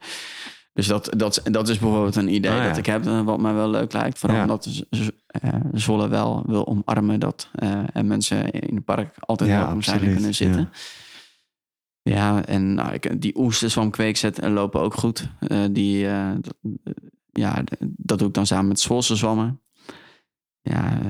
Dus 0.74 0.88
dat, 0.88 1.10
dat, 1.18 1.42
dat 1.44 1.70
is 1.70 1.80
bijvoorbeeld 1.80 2.16
een 2.16 2.34
idee 2.34 2.52
Ah, 2.52 2.58
ja. 2.58 2.68
dat 2.68 2.78
ik 2.78 2.86
heb, 2.86 3.06
eh, 3.06 3.22
wat 3.22 3.40
mij 3.40 3.54
wel 3.54 3.70
leuk 3.70 3.94
lijkt. 3.94 4.20
Vooral 4.20 4.42
omdat 4.42 4.86
eh, 5.30 5.54
Zwolle 5.74 6.08
wel 6.08 6.44
wil 6.48 6.68
omarmen 6.68 7.20
dat 7.20 7.50
eh, 7.54 7.80
en 7.94 8.08
mensen 8.08 8.52
in 8.52 8.76
het 8.76 8.86
park 8.86 9.16
altijd 9.20 9.50
welkom 9.50 9.82
zijn 9.82 10.02
en 10.02 10.14
kunnen 10.14 10.34
zitten. 10.36 10.70
Ja, 12.04 12.46
en 12.46 12.74
nou, 12.74 12.94
ik, 12.94 13.22
die 13.22 13.38
oesters 13.38 13.74
van 13.74 13.92
kweekzet 13.92 14.40
eh, 14.40 14.52
lopen 14.52 14.82
ook 14.82 14.94
goed. 14.94 15.30
Eh, 15.40 15.64
die, 15.72 16.08
eh, 16.08 16.32
dat, 16.42 16.56
eh, 16.84 16.94
ja, 17.32 17.64
dat 17.80 18.20
doe 18.20 18.28
ik 18.28 18.34
dan 18.34 18.46
samen 18.46 18.68
met 18.68 18.80
Zwolse 18.80 19.16
zwammen. 19.16 19.62
Ja, 20.64 21.02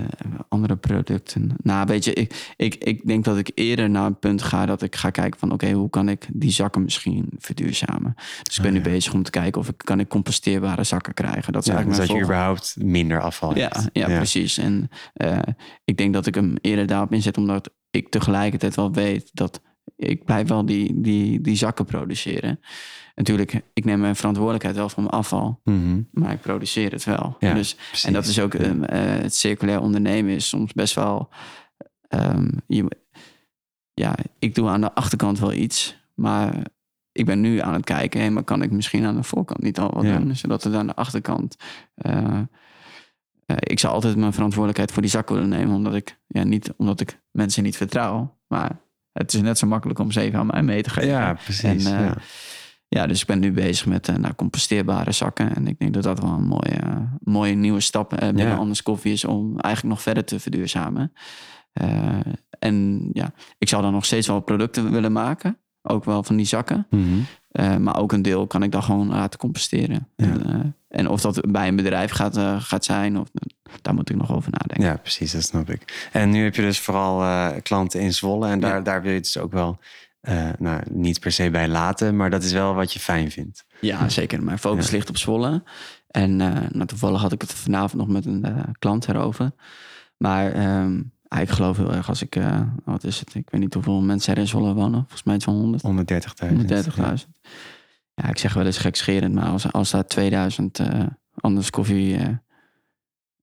andere 0.50 0.76
producten. 0.76 1.52
Nou, 1.64 1.86
weet 1.88 2.04
je, 2.06 2.14
ik, 2.14 2.54
ik, 2.56 2.76
ik 2.76 3.08
denk 3.08 3.24
dat 3.24 3.38
ik 3.38 3.52
eerder 3.56 3.90
naar 3.90 4.06
een 4.06 4.20
punt 4.20 4.42
ga 4.42 4.66
dat 4.66 4.82
ik 4.82 4.96
ga 4.96 5.10
kijken 5.10 5.40
van... 5.40 5.52
oké, 5.52 5.72
hoe 5.72 5.90
kan 5.90 6.10
ik 6.10 6.28
die 6.34 6.52
zakken 6.52 6.82
misschien 6.84 7.30
verduurzamen? 7.38 8.14
Dus 8.44 8.56
ik 8.58 8.62
ben 8.64 8.72
Oh, 8.72 8.78
nu 8.78 8.84
ja. 8.84 8.92
bezig 8.92 9.14
om 9.14 9.24
te 9.24 9.32
kijken 9.32 9.62
of 9.62 9.68
ik 9.68 9.78
kan 9.78 10.00
ik 10.00 10.08
composteerbare 10.08 10.84
zakken 10.84 11.14
krijgen. 11.14 11.54
Dat 11.54 11.62
is 11.62 11.68
Ja, 11.68 11.74
eigenlijk 11.74 12.02
dus 12.02 12.10
dat 12.10 12.18
je 12.18 12.24
überhaupt 12.24 12.76
minder 12.80 13.22
afval 13.22 13.58
ja, 13.58 13.70
hebt. 13.72 13.90
ja, 13.94 14.06
precies. 14.06 14.58
En 14.58 14.90
eh, 15.14 15.40
ik 15.84 15.98
denk 15.98 16.14
dat 16.14 16.26
ik 16.26 16.36
hem 16.36 16.54
eerder 16.62 16.88
daarop 16.88 17.14
inzet, 17.14 17.38
omdat 17.38 17.70
ik 17.92 18.10
tegelijkertijd 18.10 18.76
wel 18.76 18.92
weet 18.92 19.30
dat 19.34 19.62
ik 20.10 20.26
blijf 20.26 20.48
wel 20.48 20.66
die, 20.66 21.02
die, 21.02 21.42
die 21.42 21.56
zakken 21.56 21.86
produceren. 21.86 22.60
Natuurlijk, 23.16 23.62
ik 23.74 23.86
neem 23.86 24.00
mijn 24.00 24.16
verantwoordelijkheid 24.16 24.76
wel 24.76 24.90
voor 24.90 25.04
mijn 25.04 25.16
afval, 25.16 25.60
Mhm. 25.64 26.02
maar 26.12 26.32
ik 26.32 26.42
produceer 26.42 26.92
het 26.92 27.04
wel. 27.04 27.36
Ja, 27.40 27.54
dus, 27.54 27.76
precies. 27.76 28.04
en 28.04 28.14
dat 28.14 28.26
is 28.26 28.40
ook 28.40 28.54
ehm, 28.54 28.84
eh, 28.84 29.22
het 29.22 29.36
circulair 29.36 29.80
ondernemen 29.82 30.36
is 30.36 30.48
soms 30.48 30.74
best 30.74 30.96
wel. 30.96 31.30
ehm, 32.08 32.50
je, 32.68 32.86
ja, 33.94 34.16
ik 34.40 34.56
doe 34.56 34.70
aan 34.70 34.82
de 34.82 34.94
achterkant 34.94 35.40
wel 35.40 35.54
iets, 35.54 35.98
maar 36.16 36.56
ik 37.12 37.26
ben 37.26 37.42
nu 37.42 37.60
aan 37.60 37.74
het 37.74 37.84
kijken, 37.86 38.22
hé, 38.22 38.30
maar 38.30 38.44
kan 38.44 38.62
ik 38.62 38.72
misschien 38.72 39.06
aan 39.06 39.16
de 39.16 39.24
voorkant 39.24 39.62
niet 39.62 39.80
al 39.80 39.92
wat 39.94 40.04
Ja. 40.04 40.18
doen, 40.18 40.36
zodat 40.36 40.64
het 40.64 40.74
aan 40.74 40.88
de 40.88 40.96
achterkant. 40.96 41.56
eh, 41.96 42.40
eh, 43.46 43.56
ik 43.60 43.80
zou 43.80 43.94
altijd 43.94 44.16
mijn 44.16 44.34
verantwoordelijkheid 44.34 44.92
voor 44.92 45.02
die 45.02 45.12
zak 45.12 45.30
willen 45.30 45.50
nemen, 45.50 45.76
omdat 45.76 45.94
ik 45.96 46.20
ja, 46.28 46.44
niet 46.44 46.74
omdat 46.78 47.00
ik 47.02 47.22
mensen 47.32 47.64
niet 47.64 47.78
vertrouw, 47.78 48.38
maar 48.48 48.80
het 49.13 49.34
is 49.34 49.41
net 49.41 49.58
zo 49.58 49.67
makkelijk 49.67 50.00
om 50.00 50.12
ze 50.12 50.21
even 50.21 50.39
aan 50.39 50.47
mij 50.47 50.63
mee 50.63 50.82
te 50.82 50.89
geven. 50.89 51.10
Ja, 51.10 51.34
precies. 51.34 51.86
En, 51.86 51.97
eh, 51.97 52.06
ja. 52.06 52.17
Ja, 52.88 53.08
dus 53.08 53.21
ik 53.21 53.28
ben 53.28 53.39
nu 53.39 53.52
bezig 53.52 53.86
met 53.86 54.08
eh, 54.08 54.15
nou, 54.15 54.34
composteerbare 54.36 55.12
zakken. 55.12 55.56
En 55.56 55.67
ik 55.67 55.80
denk 55.80 55.93
dat 55.93 56.04
dat 56.04 56.19
wel 56.19 56.32
een 56.32 56.47
mooie, 56.47 57.08
mooie 57.24 57.54
nieuwe 57.54 57.80
stap 57.80 58.13
eh, 58.13 58.19
binnen 58.19 58.47
Ja. 58.47 58.56
Anders 58.56 58.84
Koffie 58.84 59.12
is 59.12 59.26
om 59.26 59.60
eigenlijk 59.60 59.95
nog 59.95 60.04
verder 60.04 60.26
te 60.26 60.39
verduurzamen. 60.39 61.13
En 62.60 63.10
ja, 63.13 63.34
ik 63.58 63.69
zou 63.69 63.82
dan 63.82 63.91
nog 63.91 64.06
steeds 64.06 64.28
wel 64.28 64.39
producten 64.39 64.91
willen 64.91 65.12
maken. 65.12 65.58
Ook 65.82 66.06
wel 66.06 66.24
van 66.24 66.36
die 66.36 66.45
zakken. 66.45 66.88
Mhm. 66.89 67.19
Eh, 67.52 67.78
maar 67.78 67.98
ook 67.98 68.12
een 68.12 68.22
deel 68.22 68.48
kan 68.48 68.64
ik 68.64 68.72
dan 68.72 68.84
gewoon 68.84 69.08
laten 69.08 69.40
composteren. 69.40 70.08
Ja. 70.16 70.38
Eh, 70.46 70.60
en 70.88 71.08
of 71.08 71.22
dat 71.22 71.52
bij 71.52 71.68
een 71.68 71.76
bedrijf 71.76 72.12
gaat, 72.12 72.38
eh, 72.38 72.62
gaat 72.62 72.86
zijn, 72.86 73.18
of, 73.18 73.28
daar 73.82 73.94
moet 73.94 74.10
ik 74.10 74.16
nog 74.16 74.32
over 74.34 74.52
nadenken. 74.52 74.84
Ja, 74.86 74.98
precies, 74.98 75.32
dat 75.32 75.44
snap 75.44 75.70
ik. 75.70 76.10
En 76.12 76.30
nu 76.30 76.44
heb 76.44 76.56
je 76.56 76.62
dus 76.62 76.80
vooral 76.80 77.52
klanten 77.62 78.00
in 78.02 78.14
Zwolle. 78.14 78.48
En 78.50 78.60
daar, 78.60 78.76
Ja. 78.76 78.82
daar 78.82 79.02
wil 79.02 79.10
je 79.12 79.18
het 79.18 79.24
dus 79.34 79.38
ook 79.38 79.52
wel 79.52 79.80
nou, 80.58 80.82
niet 80.90 81.20
per 81.20 81.32
se 81.32 81.50
bij 81.50 81.68
laten. 81.68 82.16
Maar 82.16 82.30
dat 82.30 82.44
is 82.44 82.52
wel 82.52 82.74
wat 82.74 82.94
je 82.94 83.00
fijn 83.00 83.32
vindt. 83.32 83.66
Ja, 83.82 84.10
zeker. 84.10 84.44
Mijn 84.44 84.60
focus 84.60 84.86
Ja. 84.90 84.92
ligt 84.92 85.10
op 85.10 85.18
Zwolle. 85.18 85.64
En 86.08 86.36
nou, 86.36 86.86
toevallig 86.86 87.22
had 87.22 87.32
ik 87.32 87.42
het 87.42 87.54
vanavond 87.54 88.02
nog 88.02 88.08
met 88.12 88.26
een 88.26 88.46
klant 88.80 89.08
erover. 89.08 89.52
Maar 90.18 90.52
ehm, 90.52 91.02
ja, 91.36 91.39
ik 91.39 91.50
geloof 91.50 91.78
heel 91.78 91.94
erg 91.94 92.10
als 92.10 92.22
ik... 92.22 92.36
eh, 92.36 92.62
wat 92.86 93.04
is 93.04 93.20
het? 93.20 93.36
Ik 93.36 93.50
weet 93.50 93.62
niet 93.62 93.74
hoeveel 93.74 94.02
mensen 94.02 94.34
er 94.34 94.39
in 94.39 94.48
Zwolle 94.48 94.74
wonen. 94.74 95.00
Volgens 95.00 95.24
mij 95.24 95.36
iets 95.36 95.46
van 95.46 95.54
100. 95.54 95.84
130.000. 96.44 96.50
130.000. 97.26 97.30
Ja, 98.13 98.30
ik 98.30 98.38
zeg 98.38 98.54
wel 98.54 98.65
eens 98.65 98.78
gekscherend. 98.78 99.34
Maar 99.34 99.50
als, 99.50 99.72
als 99.72 99.91
daar 99.91 100.08
2000 100.08 100.80
eh, 100.80 101.04
anders 101.36 101.70
koffie 101.70 102.17
eh, 102.17 102.28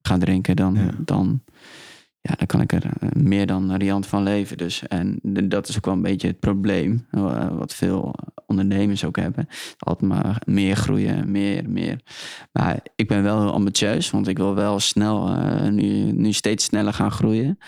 gaan 0.03 0.19
drinken... 0.19 0.57
Dan, 0.57 0.75
Ja. 0.75 0.91
dan, 0.99 1.43
ja, 2.21 2.35
dan 2.37 2.47
kan 2.47 2.61
ik 2.61 2.73
er 2.73 2.85
eh, 2.85 3.09
meer 3.13 3.47
dan 3.47 3.75
riant 3.75 4.07
van 4.07 4.23
leven. 4.23 4.57
Dus, 4.57 4.87
en 4.89 5.19
dat 5.23 5.69
is 5.69 5.77
ook 5.77 5.85
wel 5.85 5.95
een 5.95 6.03
beetje 6.03 6.29
het 6.29 6.41
probleem. 6.41 7.07
eh, 7.11 7.49
wat 7.49 7.75
veel 7.75 8.15
ondernemers 8.47 9.05
ook 9.05 9.17
hebben. 9.17 9.49
Altijd 9.79 10.11
maar 10.11 10.43
meer 10.47 10.77
groeien, 10.77 11.31
meer, 11.31 11.71
meer. 11.71 12.01
Maar 12.53 12.81
ik 12.95 13.09
ben 13.09 13.23
wel 13.23 13.41
heel 13.41 13.53
ambitieus, 13.53 14.11
want 14.11 14.29
ik 14.29 14.37
wil 14.37 14.55
wel 14.55 14.81
snel, 14.81 15.29
eh, 15.29 15.69
nu, 15.69 16.13
nu 16.13 16.33
steeds 16.33 16.65
sneller 16.65 16.93
gaan 16.93 17.11
groeien. 17.11 17.59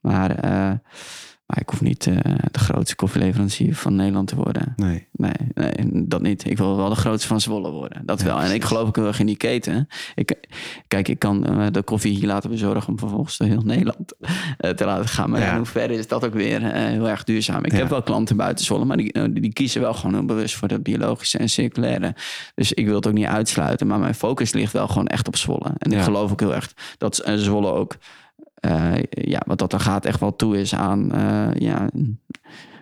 Maar, 0.00 0.30
maar 1.48 1.60
ik 1.60 1.68
hoef 1.68 1.80
niet 1.80 2.06
eh, 2.06 2.14
de 2.50 2.58
grootste 2.58 2.96
koffieleverancier 2.96 3.74
van 3.74 3.94
Nederland 3.96 4.28
te 4.28 4.36
worden. 4.36 4.72
Nee. 4.76 5.06
Nee, 5.12 5.32
nee, 5.54 6.06
dat 6.06 6.22
niet. 6.22 6.44
Ik 6.50 6.56
wil 6.58 6.76
wel 6.76 6.88
de 6.88 6.94
grootste 6.94 7.28
van 7.28 7.40
Zwolle 7.40 7.70
worden. 7.70 8.02
Dat 8.06 8.20
Ja, 8.20 8.24
wel. 8.26 8.40
En 8.40 8.54
ik 8.54 8.64
geloof 8.64 8.88
ook 8.88 8.96
heel 8.96 9.06
erg 9.06 9.20
in 9.20 9.26
die 9.26 9.36
keten. 9.36 9.88
Ik, 10.14 10.36
kijk, 10.88 11.08
ik 11.08 11.18
kan 11.18 11.46
eh, 11.46 11.66
de 11.70 11.82
koffie 11.82 12.14
hier 12.16 12.26
laten 12.26 12.50
bezorgen 12.50 12.88
om 12.88 12.98
vervolgens 12.98 13.36
door 13.36 13.48
heel 13.48 13.62
Nederland 13.62 14.14
eh, 14.58 14.70
te 14.70 14.84
laten 14.84 15.08
gaan. 15.08 15.30
Maar 15.30 15.40
Ja. 15.40 15.50
in 15.50 15.56
hoeverre 15.56 15.94
is 15.94 16.08
dat 16.08 16.24
ook 16.24 16.34
weer 16.34 16.62
heel 16.74 17.08
erg 17.08 17.24
duurzaam? 17.24 17.64
Ik 17.64 17.72
Ja. 17.72 17.78
heb 17.78 17.88
wel 17.88 18.02
klanten 18.02 18.36
buiten 18.36 18.64
Zwolle, 18.64 18.84
maar 18.84 18.96
die, 18.96 19.32
die, 19.32 19.52
kiezen 19.52 19.80
wel 19.80 19.94
gewoon 19.94 20.14
heel 20.14 20.24
bewust 20.24 20.54
voor 20.54 20.68
de 20.68 20.80
biologische 20.80 21.38
en 21.38 21.48
circulaire. 21.48 22.14
Dus 22.54 22.72
ik 22.72 22.86
wil 22.86 22.94
het 22.94 23.06
ook 23.06 23.12
niet 23.12 23.26
uitsluiten. 23.26 23.86
Maar 23.86 23.98
mijn 23.98 24.14
focus 24.14 24.52
ligt 24.52 24.72
wel 24.72 24.88
gewoon 24.88 25.06
echt 25.06 25.26
op 25.28 25.36
Zwolle. 25.36 25.72
En 25.78 25.92
ik 25.92 26.00
geloof 26.00 26.32
ook 26.32 26.40
heel 26.40 26.54
erg 26.54 26.72
dat 26.98 27.22
Zwolle 27.36 27.72
ook, 27.72 27.96
ja, 29.10 29.42
wat 29.46 29.58
dat 29.58 29.70
dan 29.70 29.80
gaat, 29.80 30.04
echt 30.04 30.20
wel 30.20 30.36
toe 30.36 30.58
is 30.58 30.74
aan 30.74 31.12
eh, 31.12 31.48
ja, 31.54 31.88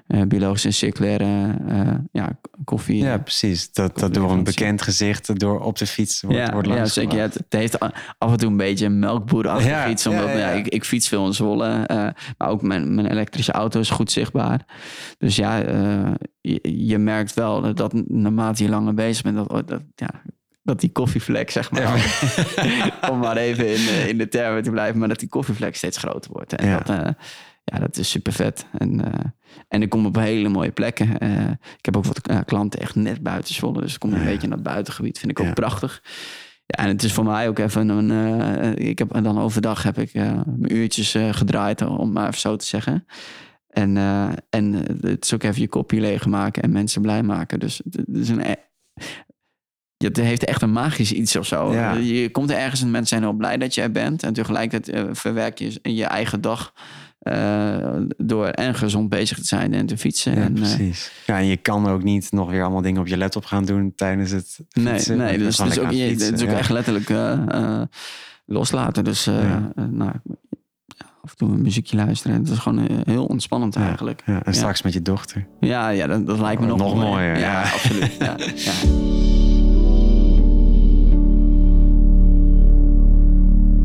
eh, 0.06 0.22
biologische 0.22 0.66
en 0.66 0.74
circulaire 0.74 1.56
eh, 1.68 1.94
ja, 2.12 2.38
koffie. 2.64 3.02
Ja, 3.02 3.18
precies. 3.18 3.72
Dat, 3.72 3.98
dat 3.98 4.14
door 4.14 4.30
een 4.30 4.44
bekend 4.44 4.82
gezicht 4.82 5.38
door 5.40 5.60
op 5.60 5.78
de 5.78 5.86
fiets 5.86 6.20
wordt, 6.22 6.36
ja, 6.36 6.52
wordt 6.52 6.68
ja, 6.68 6.84
zeker. 6.84 7.16
Ja, 7.16 7.22
het, 7.22 7.44
heeft 7.48 7.78
af 8.18 8.30
en 8.30 8.36
toe 8.36 8.50
een 8.50 8.56
beetje 8.56 8.86
een 8.86 8.98
melkboerachtig 8.98 9.66
Ja, 9.66 9.88
iets. 9.88 10.04
ja, 10.04 10.10
Omdat 10.10 10.28
ja, 10.28 10.38
ja, 10.38 10.50
ik, 10.50 10.68
ik 10.68 10.84
fiets 10.84 11.08
veel 11.08 11.26
in 11.26 11.32
Zwolle. 11.32 11.84
eh, 11.86 12.08
maar 12.38 12.48
ook 12.48 12.62
mijn, 12.62 12.94
mijn 12.94 13.10
elektrische 13.10 13.52
auto 13.52 13.80
is 13.80 13.90
goed 13.90 14.10
zichtbaar. 14.10 14.64
Dus 15.18 15.36
ja, 15.36 15.62
eh, 15.62 16.12
je, 16.40 16.86
je 16.86 16.98
merkt 16.98 17.34
wel 17.34 17.74
dat 17.74 17.92
naarmate 18.08 18.62
je 18.62 18.68
langer 18.68 18.94
bezig 18.94 19.22
bent... 19.22 19.36
dat, 19.36 19.68
dat, 19.68 19.82
ja, 19.94 20.22
dat 20.66 20.80
die 20.80 20.90
koffievlek, 20.92 21.50
zeg 21.50 21.70
maar... 21.70 22.18
om 23.10 23.18
maar 23.18 23.36
even 23.36 23.66
in, 23.68 23.74
eh, 23.88 24.08
in 24.08 24.18
de 24.18 24.28
termen 24.28 24.62
te 24.62 24.70
blijven... 24.70 24.98
maar 24.98 25.08
dat 25.08 25.18
die 25.18 25.28
koffievlek 25.28 25.76
steeds 25.76 25.98
groter 25.98 26.32
wordt. 26.32 26.52
En 26.52 26.66
Ja. 26.68 26.78
dat, 26.78 26.88
eh, 26.88 27.10
ja, 27.64 27.78
dat 27.78 27.96
is 27.96 28.10
super 28.10 28.32
vet. 28.32 28.66
En, 28.78 29.12
eh, 29.12 29.24
en 29.68 29.82
ik 29.82 29.88
kom 29.88 30.06
op 30.06 30.16
hele 30.16 30.48
mooie 30.48 30.70
plekken. 30.70 31.10
Ik 31.78 31.84
heb 31.84 31.96
ook 31.96 32.04
wat 32.04 32.44
klanten 32.44 32.80
echt 32.80 32.94
net 32.94 33.22
buiten 33.22 33.54
Zwolle. 33.54 33.80
Dus 33.80 33.94
ik 33.94 34.00
kom 34.00 34.12
een 34.12 34.18
Ja. 34.18 34.24
beetje 34.24 34.48
naar 34.48 34.56
het 34.58 34.66
buitengebied. 34.66 35.18
Vind 35.18 35.30
ik 35.30 35.40
ook 35.40 35.54
prachtig. 35.54 36.02
Ja, 36.66 36.84
en 36.84 36.88
het 36.88 37.02
is 37.02 37.12
voor 37.12 37.24
mij 37.24 37.48
ook 37.48 37.58
even 37.58 37.88
een... 37.88 38.78
ik 38.78 38.98
heb, 38.98 39.22
dan 39.22 39.38
overdag 39.40 39.82
heb 39.82 39.98
ik 39.98 40.14
mijn 40.14 40.74
uurtjes 40.76 41.16
gedraaid, 41.30 41.82
om 41.82 42.12
maar 42.12 42.26
even 42.28 42.40
zo 42.40 42.56
te 42.56 42.66
zeggen. 42.66 43.06
En, 43.68 43.96
en 44.50 44.72
het 45.00 45.24
is 45.24 45.34
ook 45.34 45.42
even 45.42 45.60
je 45.60 45.68
kopje 45.68 46.00
leegmaken 46.00 46.62
en 46.62 46.72
mensen 46.72 47.02
blij 47.02 47.22
maken. 47.22 47.58
Dus 47.60 47.80
het 47.84 47.96
het 47.96 48.16
is 48.16 48.28
een... 48.28 48.56
Het 49.96 50.16
heeft 50.16 50.44
echt 50.44 50.62
een 50.62 50.72
magisch 50.72 51.12
iets 51.12 51.36
of 51.36 51.46
zo. 51.46 51.72
Ja. 51.72 51.92
Je 51.92 52.30
komt 52.30 52.50
er 52.50 52.56
ergens 52.56 52.82
en 52.82 52.90
mensen 52.90 53.08
zijn 53.08 53.22
heel 53.22 53.32
blij 53.38 53.56
dat 53.56 53.74
je 53.74 53.82
er 53.82 53.90
bent. 53.92 54.22
En 54.22 54.32
tegelijkertijd 54.32 54.96
eh, 54.96 55.04
verwerk 55.12 55.58
je 55.58 55.78
je 55.82 56.04
eigen 56.04 56.40
dag 56.40 56.72
eh, 57.18 57.96
door 58.16 58.46
en 58.46 58.74
gezond 58.74 59.08
bezig 59.08 59.38
te 59.38 59.44
zijn 59.44 59.74
en 59.74 59.86
te 59.86 59.98
fietsen. 59.98 60.34
Ja, 60.34 60.40
en, 60.42 60.54
eh, 60.56 60.60
precies. 60.62 61.12
Ja, 61.26 61.38
en 61.38 61.46
je 61.46 61.56
kan 61.56 61.86
ook 61.88 62.02
niet 62.02 62.32
nog 62.32 62.50
weer 62.50 62.62
allemaal 62.62 62.82
dingen 62.82 63.00
op 63.00 63.06
je 63.06 63.16
laptop 63.18 63.44
gaan 63.44 63.64
doen 63.64 63.92
tijdens 63.96 64.30
het 64.30 64.58
Nee, 64.70 64.94
fietsen. 64.94 65.16
nee 65.16 65.32
Je 65.32 65.38
dus 65.38 65.58
is 65.60 65.78
ook, 65.78 65.90
je- 65.90 66.02
het 66.02 66.20
is 66.20 66.26
ook 66.28 66.34
fietsen, 66.38 66.48
echt 66.58 66.70
letterlijk 66.70 67.10
loslaten. 68.46 69.04
Dus 69.04 69.24
Ja. 69.24 69.72
nou, 69.90 70.10
af 71.22 71.30
en 71.30 71.36
toe 71.36 71.48
een 71.50 71.62
muziekje 71.62 71.96
luisteren. 71.96 72.36
Het 72.36 72.48
is 72.48 72.58
gewoon 72.58 72.88
heel 73.06 73.24
ontspannend 73.24 73.76
eigenlijk. 73.76 74.22
Ja, 74.26 74.42
en 74.44 74.54
straks 74.54 74.82
met 74.82 74.92
je 74.92 75.02
dochter. 75.02 75.46
Ja, 75.60 75.88
ja 75.88 76.06
dat, 76.06 76.26
dat 76.26 76.38
lijkt 76.38 76.60
me 76.60 76.66
nog, 76.66 76.78
Nog 76.78 76.94
mooier, 76.94 77.38
Ja, 77.38 77.50
ja. 77.50 77.62
absoluut. 77.62 78.16
Ja, 78.18 78.36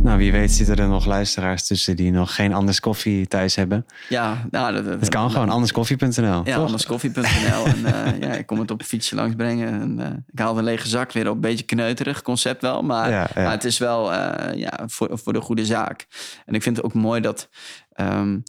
Nou, 0.03 0.17
wie 0.17 0.31
weet 0.31 0.51
zitten 0.51 0.77
er 0.77 0.87
nog 0.87 1.05
luisteraars 1.05 1.67
tussen 1.67 1.95
die 1.95 2.11
nog 2.11 2.35
geen 2.35 2.53
Anders 2.53 2.79
Koffie 2.79 3.27
thuis 3.27 3.55
hebben. 3.55 3.85
ja 4.09 4.47
nou, 4.51 4.83
dat, 4.83 5.09
kan 5.09 5.31
gewoon, 5.31 5.49
anderskoffie.nl. 5.49 6.41
Ja, 6.43 6.57
anderskoffie.nl. 6.57 7.65
en 7.65 7.77
uh, 7.77 8.19
ja, 8.27 8.33
ik 8.33 8.45
kom 8.45 8.59
het 8.59 8.71
op 8.71 8.79
een 8.79 8.85
fietsje 8.85 9.15
langs 9.15 9.35
brengen. 9.35 9.81
En, 9.81 9.99
uh, 9.99 10.07
ik 10.31 10.39
haal 10.39 10.53
de 10.53 10.63
lege 10.63 10.87
zak 10.87 11.11
weer 11.11 11.29
op. 11.29 11.35
Een 11.35 11.41
beetje 11.41 11.65
kneuterig 11.65 12.21
concept 12.21 12.61
wel. 12.61 12.81
Maar, 12.81 13.09
Ja, 13.09 13.29
ja. 13.35 13.41
maar 13.41 13.51
het 13.51 13.63
is 13.63 13.77
wel 13.77 14.13
uh, 14.13 14.53
ja, 14.55 14.79
voor, 14.85 15.09
voor 15.13 15.33
de 15.33 15.41
goede 15.41 15.65
zaak. 15.65 16.07
En 16.45 16.53
ik 16.53 16.61
vind 16.63 16.75
het 16.75 16.85
ook 16.85 16.93
mooi 16.93 17.21
dat... 17.21 17.49
Um, 17.95 18.43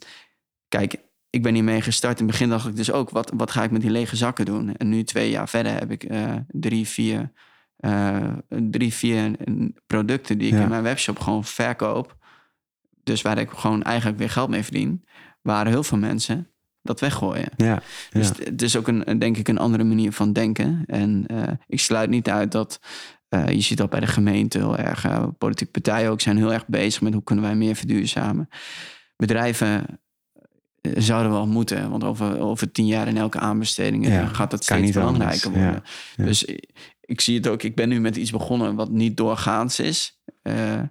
kijk, 0.67 0.95
ik 1.29 1.43
ben 1.43 1.53
hiermee 1.53 1.81
gestart. 1.81 2.19
In 2.19 2.25
het 2.25 2.31
begin 2.31 2.49
dacht 2.49 2.67
ik 2.67 2.75
dus 2.75 2.91
ook... 2.91 3.09
Wat, 3.09 3.31
wat 3.35 3.51
ga 3.51 3.63
ik 3.63 3.71
met 3.71 3.81
die 3.81 3.91
lege 3.91 4.15
zakken 4.15 4.45
doen? 4.45 4.75
En 4.75 4.89
nu 4.89 5.03
twee 5.03 5.29
jaar 5.29 5.49
verder 5.49 5.71
heb 5.71 5.91
ik 5.91 6.07
drie, 6.47 6.87
vier... 6.87 7.31
Uh, 7.85 8.27
drie, 8.71 8.93
vier 8.93 9.31
producten 9.87 10.37
die 10.37 10.47
ik 10.47 10.53
Ja. 10.53 10.61
in 10.61 10.69
mijn 10.69 10.83
webshop 10.83 11.19
gewoon 11.19 11.43
verkoop. 11.43 12.15
Dus 13.03 13.21
waar 13.21 13.37
ik 13.37 13.49
gewoon 13.49 13.83
eigenlijk 13.83 14.17
weer 14.17 14.29
geld 14.29 14.49
mee 14.49 14.63
verdien. 14.63 15.05
Waar 15.41 15.67
heel 15.67 15.83
veel 15.83 15.97
mensen 15.97 16.47
dat 16.81 16.99
weggooien. 16.99 17.49
Ja, 17.57 17.81
Dus 18.09 18.27
ja. 18.27 18.33
het 18.43 18.61
is 18.61 18.75
ook 18.75 18.87
een, 18.87 19.19
denk 19.19 19.37
ik, 19.37 19.47
een 19.47 19.57
andere 19.57 19.83
manier 19.83 20.11
van 20.11 20.33
denken. 20.33 20.83
En 20.87 21.23
uh, 21.31 21.43
ik 21.67 21.79
sluit 21.79 22.09
niet 22.09 22.29
uit 22.29 22.51
dat. 22.51 22.79
Uh, 23.29 23.47
je 23.47 23.61
ziet 23.61 23.77
dat 23.77 23.89
bij 23.89 23.99
de 23.99 24.07
gemeente 24.07 24.57
heel 24.57 24.77
erg. 24.77 25.05
Politieke 25.37 25.71
partijen 25.71 26.11
ook 26.11 26.21
zijn 26.21 26.37
heel 26.37 26.53
erg 26.53 26.67
bezig 26.67 27.01
met 27.01 27.13
hoe 27.13 27.23
kunnen 27.23 27.43
wij 27.45 27.55
meer 27.55 27.75
verduurzamen. 27.75 28.49
Bedrijven 29.15 29.85
eh, 30.81 30.91
zouden 30.97 31.31
wel 31.31 31.47
moeten. 31.47 31.89
Want 31.89 32.03
over, 32.03 32.39
over 32.39 32.71
tien 32.71 32.85
jaar 32.85 33.07
in 33.07 33.17
elke 33.17 33.39
aanbesteding 33.39 34.07
Ja, 34.07 34.25
gaat 34.27 34.51
dat 34.51 34.63
steeds 34.63 34.91
belangrijker 34.91 35.45
anders, 35.45 35.63
worden. 35.63 35.83
ja, 35.83 35.83
ja. 36.15 36.25
Dus 36.25 36.47
ik 37.05 37.21
zie 37.21 37.35
het 37.37 37.47
ook. 37.47 37.63
Ik 37.63 37.75
ben 37.75 37.89
nu 37.89 37.99
met 37.99 38.15
iets 38.15 38.31
begonnen 38.31 38.75
wat 38.75 38.89
niet 38.91 39.17
doorgaans 39.17 39.79
is. 39.79 40.21
Uh, 40.43 40.81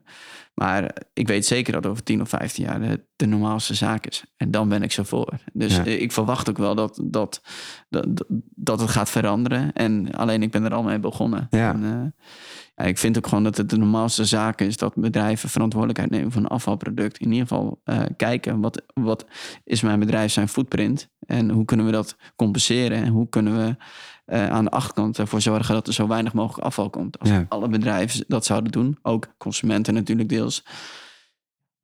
maar 0.54 0.94
ik 1.12 1.26
weet 1.28 1.46
zeker 1.46 1.72
dat 1.72 1.86
over 1.86 2.02
10 2.02 2.20
of 2.20 2.28
15 2.28 2.64
jaar 2.64 2.80
de, 2.80 3.04
de 3.16 3.26
normaalste 3.26 3.74
zaak 3.74 4.06
is. 4.06 4.24
En 4.36 4.50
dan 4.50 4.68
ben 4.68 4.82
ik 4.82 4.92
zo 4.92 5.02
voor. 5.02 5.38
Dus 5.52 5.76
Ja. 5.76 5.84
ik 5.84 6.12
verwacht 6.12 6.48
ook 6.48 6.58
wel 6.58 6.74
dat, 6.74 7.00
dat, 7.04 7.42
dat, 7.88 8.24
dat 8.54 8.80
het 8.80 8.90
gaat 8.90 9.10
veranderen. 9.10 9.72
En 9.72 10.10
alleen 10.12 10.42
ik 10.42 10.50
ben 10.50 10.64
er 10.64 10.74
al 10.74 10.82
mee 10.82 10.98
begonnen. 10.98 11.46
Ja. 11.50 11.72
En, 11.72 11.82
uh, 11.82 12.24
ja, 12.74 12.84
ik 12.84 12.98
vind 12.98 13.16
ook 13.16 13.26
gewoon 13.26 13.44
dat 13.44 13.56
het 13.56 13.70
de 13.70 13.76
normaalste 13.76 14.24
zaak 14.24 14.60
is 14.60 14.76
dat 14.76 14.94
bedrijven 14.94 15.48
verantwoordelijkheid 15.48 16.10
nemen 16.10 16.32
voor 16.32 16.40
een 16.42 16.46
afvalproduct. 16.48 17.18
In 17.18 17.32
ieder 17.32 17.46
geval 17.48 17.80
uh, 17.84 18.02
kijken 18.16 18.60
wat, 18.60 18.82
wat 18.94 19.26
is 19.64 19.80
mijn 19.80 19.98
bedrijf 19.98 20.32
zijn 20.32 20.48
footprint 20.48 21.08
en 21.26 21.50
hoe 21.50 21.64
kunnen 21.64 21.86
we 21.86 21.92
dat 21.92 22.16
compenseren 22.36 23.02
en 23.04 23.08
hoe 23.08 23.28
kunnen 23.28 23.56
we 23.56 23.76
uh, 24.26 24.50
aan 24.50 24.64
de 24.64 24.70
achterkant 24.70 25.18
ervoor 25.18 25.40
zorgen 25.40 25.74
dat 25.74 25.86
er 25.86 25.92
zo 25.92 26.06
weinig 26.06 26.32
mogelijk 26.32 26.64
afval 26.66 26.90
komt. 26.90 27.18
Als 27.18 27.28
Ja. 27.28 27.46
alle 27.48 27.68
bedrijven 27.68 28.24
dat 28.28 28.44
zouden 28.44 28.72
doen, 28.72 28.98
ook 29.02 29.34
consumenten 29.38 29.94
natuurlijk 29.94 30.28
deels, 30.28 30.64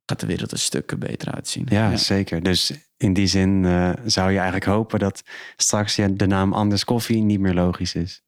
gaat 0.05 0.19
de 0.19 0.25
wereld 0.25 0.51
een 0.51 0.59
stuk 0.59 0.99
beter 0.99 1.31
uitzien. 1.33 1.65
Ja, 1.69 1.97
zeker. 1.97 2.43
Dus 2.43 2.73
in 2.97 3.13
die 3.13 3.27
zin 3.27 3.63
uh, 3.63 3.91
zou 4.05 4.29
je 4.29 4.35
eigenlijk 4.35 4.65
hopen 4.65 4.99
dat 4.99 5.23
straks 5.57 5.95
ja, 5.95 6.07
de 6.07 6.27
naam 6.27 6.53
Anders 6.53 6.83
Koffie 6.83 7.21
niet 7.21 7.39
meer 7.39 7.53
logisch 7.53 7.95
is. 7.95 8.23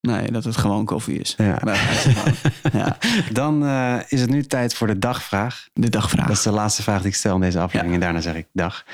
Nee, 0.00 0.30
dat 0.30 0.44
het 0.44 0.56
gewoon 0.56 0.84
koffie 0.84 1.18
is. 1.18 1.34
Ja. 1.36 1.60
ja. 2.72 2.98
Dan 3.32 3.64
uh, 3.64 4.00
is 4.08 4.20
het 4.20 4.30
nu 4.30 4.42
tijd 4.42 4.74
voor 4.74 4.86
de 4.86 4.98
dagvraag. 4.98 5.68
De 5.72 5.88
dagvraag. 5.88 6.26
Dat 6.26 6.36
is 6.36 6.42
de 6.42 6.50
laatste 6.50 6.82
vraag 6.82 6.98
die 6.98 7.08
ik 7.10 7.14
stel 7.14 7.34
in 7.34 7.40
deze 7.40 7.58
aflevering. 7.58 7.88
Ja. 7.88 7.94
En 7.94 8.00
daarna 8.00 8.20
zeg 8.20 8.34
ik 8.34 8.46
dag. 8.52 8.84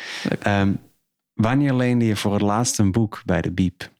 Um, 0.46 0.80
wanneer 1.34 1.74
leende 1.74 2.04
je 2.06 2.16
voor 2.16 2.32
het 2.32 2.42
laatst 2.42 2.78
een 2.78 2.92
boek 2.92 3.22
bij 3.24 3.40
de 3.40 3.50
Biep? 3.50 3.90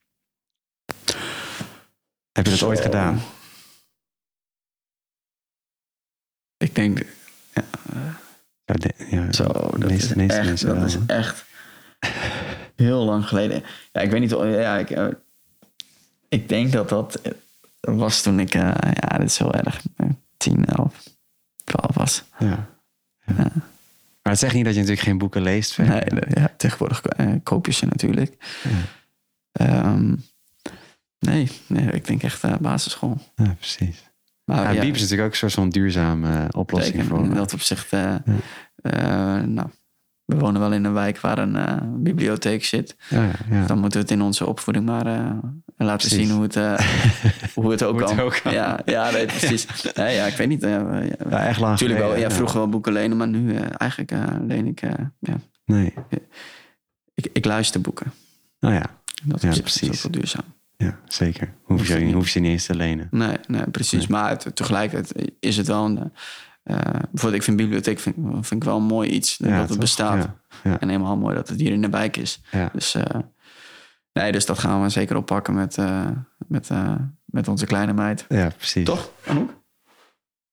Heb 2.32 2.44
je 2.44 2.50
dat 2.50 2.58
Zo. 2.58 2.66
ooit 2.66 2.80
gedaan? 2.80 3.20
Ik 6.56 6.74
denk... 6.74 7.06
Ja, 7.54 7.62
ja, 8.64 8.74
de, 8.74 8.94
ja, 9.10 9.32
zo, 9.32 9.44
dat, 9.44 9.78
meeste, 9.78 10.14
is, 10.24 10.34
echt, 10.36 10.66
dat 10.66 10.76
wel. 10.76 10.84
is 10.84 10.98
echt 11.06 11.44
heel 12.76 13.04
lang 13.04 13.28
geleden. 13.28 13.62
Ja, 13.92 14.00
ik 14.00 14.10
weet 14.10 14.20
niet... 14.20 14.30
Ja, 14.30 14.78
ik, 14.78 14.90
uh, 14.90 15.06
ik 16.34 16.48
denk 16.48 16.72
dat 16.72 16.88
dat 16.88 17.20
was 17.80 18.22
toen 18.22 18.40
ik... 18.40 18.54
Uh, 18.54 18.62
ja, 18.92 19.18
dit 19.18 19.28
is 19.28 19.38
heel 19.38 19.54
erg. 19.54 19.82
10, 20.36 20.64
11, 20.64 21.02
12 21.64 21.94
was. 21.94 22.24
Ja. 22.38 22.68
ja. 23.26 23.34
ja. 23.36 23.50
Maar 24.22 24.32
het 24.32 24.38
zegt 24.38 24.54
niet 24.54 24.64
dat 24.64 24.74
je 24.74 24.80
natuurlijk 24.80 25.06
geen 25.06 25.18
boeken 25.18 25.42
leest. 25.42 25.72
Verder. 25.72 26.12
Nee, 26.12 26.22
ja, 26.28 26.54
tegenwoordig 26.56 27.02
uh, 27.16 27.34
koop 27.42 27.66
je 27.66 27.72
ze 27.72 27.86
natuurlijk. 27.86 28.60
Ja. 29.52 29.92
Um, 29.92 30.24
nee, 31.18 31.50
nee, 31.66 31.90
ik 31.90 32.06
denk 32.06 32.22
echt 32.22 32.44
uh, 32.44 32.56
basisschool. 32.56 33.18
Ja, 33.34 33.54
precies. 33.58 34.10
Maar, 34.44 34.74
ja, 34.74 34.80
Biep 34.80 34.94
is 34.94 35.00
natuurlijk 35.00 35.26
ook 35.26 35.32
een 35.32 35.38
soort 35.38 35.52
van 35.52 35.68
duurzame 35.68 36.28
uh, 36.28 36.44
oplossing 36.50 36.94
zeker, 36.94 37.08
voor. 37.08 37.24
In 37.24 37.34
dat 37.34 37.52
opzicht, 37.52 37.92
uh, 37.92 38.16
nou, 39.42 39.68
we 40.34 40.40
wonen 40.40 40.60
wel 40.60 40.72
in 40.72 40.84
een 40.84 40.92
wijk 40.92 41.18
waar 41.20 41.38
een 41.38 41.54
uh, 41.56 41.76
bibliotheek 41.84 42.64
zit. 42.64 42.96
Ja, 43.08 43.30
ja. 43.50 43.66
Dan 43.66 43.78
moeten 43.78 43.98
we 44.00 44.06
het 44.06 44.14
in 44.14 44.22
onze 44.22 44.46
opvoeding 44.46 44.86
maar 44.86 45.06
uh, 45.06 45.14
En 45.76 45.86
laten 45.86 46.08
Precies. 46.08 46.26
zien 46.26 46.30
hoe 46.36 46.42
het, 46.42 46.56
eh, 46.56 46.78
hoe 47.54 47.70
het 47.70 47.82
ook 47.82 47.92
Hoe 47.92 48.00
het 48.08 48.16
kan. 48.16 48.24
ook 48.24 48.40
kan. 48.42 48.52
Ja, 48.52 48.80
ja 48.84 49.10
nee, 49.10 49.26
precies. 49.26 49.66
Nee, 49.94 50.14
ja, 50.14 50.24
ik 50.26 50.36
weet 50.36 50.48
niet. 50.48 50.62
eh, 50.62 50.70
ja, 50.70 51.02
Ja, 51.30 51.46
echt 51.46 51.58
lang 51.60 51.70
Natuurlijk 51.72 52.00
wel. 52.00 52.16
Ja, 52.16 52.30
vroeger 52.30 52.58
wel 52.58 52.68
boeken 52.68 52.92
lenen, 52.92 53.16
maar 53.16 53.28
nu 53.28 53.54
eh, 53.54 53.62
eigenlijk 53.76 54.10
eh, 54.10 54.22
leen 54.46 54.66
ik... 54.66 54.80
eh, 54.82 54.90
ja, 55.18 55.34
Nee, 55.66 55.94
ik, 57.14 57.26
ik 57.32 57.44
luister 57.44 57.80
boeken. 57.80 58.12
nou 58.60 58.74
ja, 58.74 58.84
Dat 59.24 59.42
Ja, 59.42 59.48
is, 59.48 59.60
precies. 59.60 59.88
ook 59.88 60.02
wel 60.02 60.10
duurzaam. 60.12 60.44
ja 60.76 60.98
zeker. 61.08 61.54
Hoef 61.62 61.86
je, 61.88 62.12
hoef 62.12 62.28
je 62.28 62.40
niet 62.40 62.50
eens 62.50 62.66
te 62.66 62.74
lenen. 62.74 63.08
Nee, 63.10 63.36
nee 63.46 63.70
precies. 63.70 64.06
Nee. 64.06 64.20
Maar 64.20 64.36
tegelijkertijd 64.36 65.32
is 65.40 65.56
het 65.56 65.66
wel 65.66 65.84
een... 65.84 66.12
eh, 66.64 66.76
bijvoorbeeld, 67.10 67.34
ik 67.34 67.42
vind 67.42 67.56
bibliotheek 67.56 67.98
vind, 67.98 68.16
vind 68.32 68.52
ik 68.52 68.64
wel 68.64 68.76
een 68.76 68.82
mooi 68.82 69.10
iets. 69.10 69.36
dat 69.36 69.68
het 69.68 69.78
bestaat. 69.78 70.28
Ja. 70.62 70.80
En 70.80 70.88
helemaal 70.88 71.16
mooi 71.16 71.34
dat 71.34 71.48
het 71.48 71.60
hier 71.60 71.72
in 71.72 71.82
de 71.82 71.88
wijk 71.90 72.16
is. 72.16 72.40
Dus, 72.72 72.94
eh, 72.94 73.02
nee, 74.12 74.32
dus 74.32 74.46
dat 74.46 74.58
gaan 74.58 74.82
we 74.82 74.88
zeker 74.88 75.16
oppakken 75.16 75.54
met, 75.54 75.78
eh, 75.78 76.06
met, 76.48 76.68
met 77.24 77.48
onze 77.48 77.66
kleine 77.66 77.92
meid. 77.92 78.24
ja 78.28 78.48
precies. 78.56 78.84
Toch, 78.84 79.10
Anouk? 79.26 79.50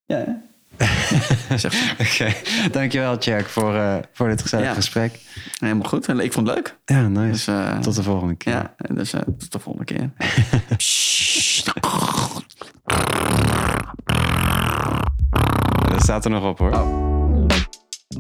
Ja, 0.06 0.18
hè? 0.18 0.32
Zegt 1.58 1.76
ze. 1.76 1.94
Oké, 2.00 2.34
dankjewel 2.72 3.18
Jack 3.18 3.46
voor, 3.46 4.02
voor 4.14 4.28
dit 4.28 4.42
gezellige 4.42 4.70
Ja. 4.70 4.76
gesprek. 4.76 5.20
Helemaal 5.60 5.88
goed. 5.88 6.08
En 6.08 6.20
Ik 6.20 6.34
vond 6.34 6.48
het 6.48 6.56
leuk. 6.56 6.78
Ja, 6.86 7.08
nice. 7.08 7.52
Dus, 7.76 7.84
Tot 7.86 7.96
de 7.96 8.04
volgende 8.04 8.36
keer. 8.36 8.54
Ja, 8.54 8.76
dus 8.94 9.10
tot 9.10 9.52
de 9.52 9.60
volgende 9.60 9.86
keer. 9.86 10.12
Staat 16.02 16.26
er 16.26 16.32
nog 16.32 16.44
op 16.44 16.58
hoor. 16.58 16.86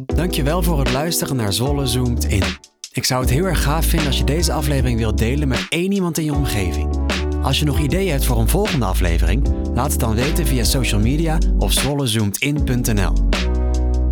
Dankjewel 0.05 0.63
voor 0.63 0.79
het 0.79 0.91
luisteren 0.91 1.35
naar 1.35 1.53
Zwolle 1.53 1.87
Zoomt 1.87 2.25
In. 2.25 2.43
Ik 2.91 3.03
zou 3.03 3.21
het 3.21 3.29
heel 3.29 3.45
erg 3.45 3.63
gaaf 3.63 3.85
vinden 3.85 4.07
als 4.07 4.17
je 4.17 4.23
deze 4.23 4.53
aflevering 4.53 4.97
wilt 4.97 5.17
delen 5.17 5.47
met 5.47 5.65
één 5.69 5.91
iemand 5.91 6.17
in 6.17 6.25
je 6.25 6.33
omgeving. 6.33 6.99
Als 7.41 7.59
je 7.59 7.65
nog 7.65 7.79
ideeën 7.79 8.11
hebt 8.11 8.25
voor 8.25 8.39
een 8.39 8.47
volgende 8.47 8.85
aflevering, 8.85 9.47
laat 9.73 9.91
het 9.91 9.99
dan 9.99 10.15
weten 10.15 10.47
via 10.47 10.63
social 10.63 10.99
media 10.99 11.37
of 11.57 11.71
zwollezoomedin.nl. 11.71 13.13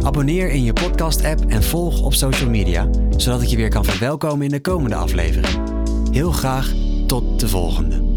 Abonneer 0.04 0.50
in 0.50 0.64
je 0.64 0.74
podcast-app 0.74 1.46
en 1.48 1.64
volg 1.64 2.02
op 2.02 2.14
social 2.14 2.50
media, 2.50 2.90
zodat 3.18 3.42
ik 3.42 3.48
je 3.48 3.56
weer 3.56 3.70
kan 3.70 3.86
verwelkomen 3.86 4.46
in 4.46 4.52
de 4.52 4.62
komende 4.62 4.96
aflevering. 4.96 5.60
Heel 6.12 6.32
graag 6.32 6.74
tot 7.08 7.40
de 7.40 7.48
volgende. 7.48 8.09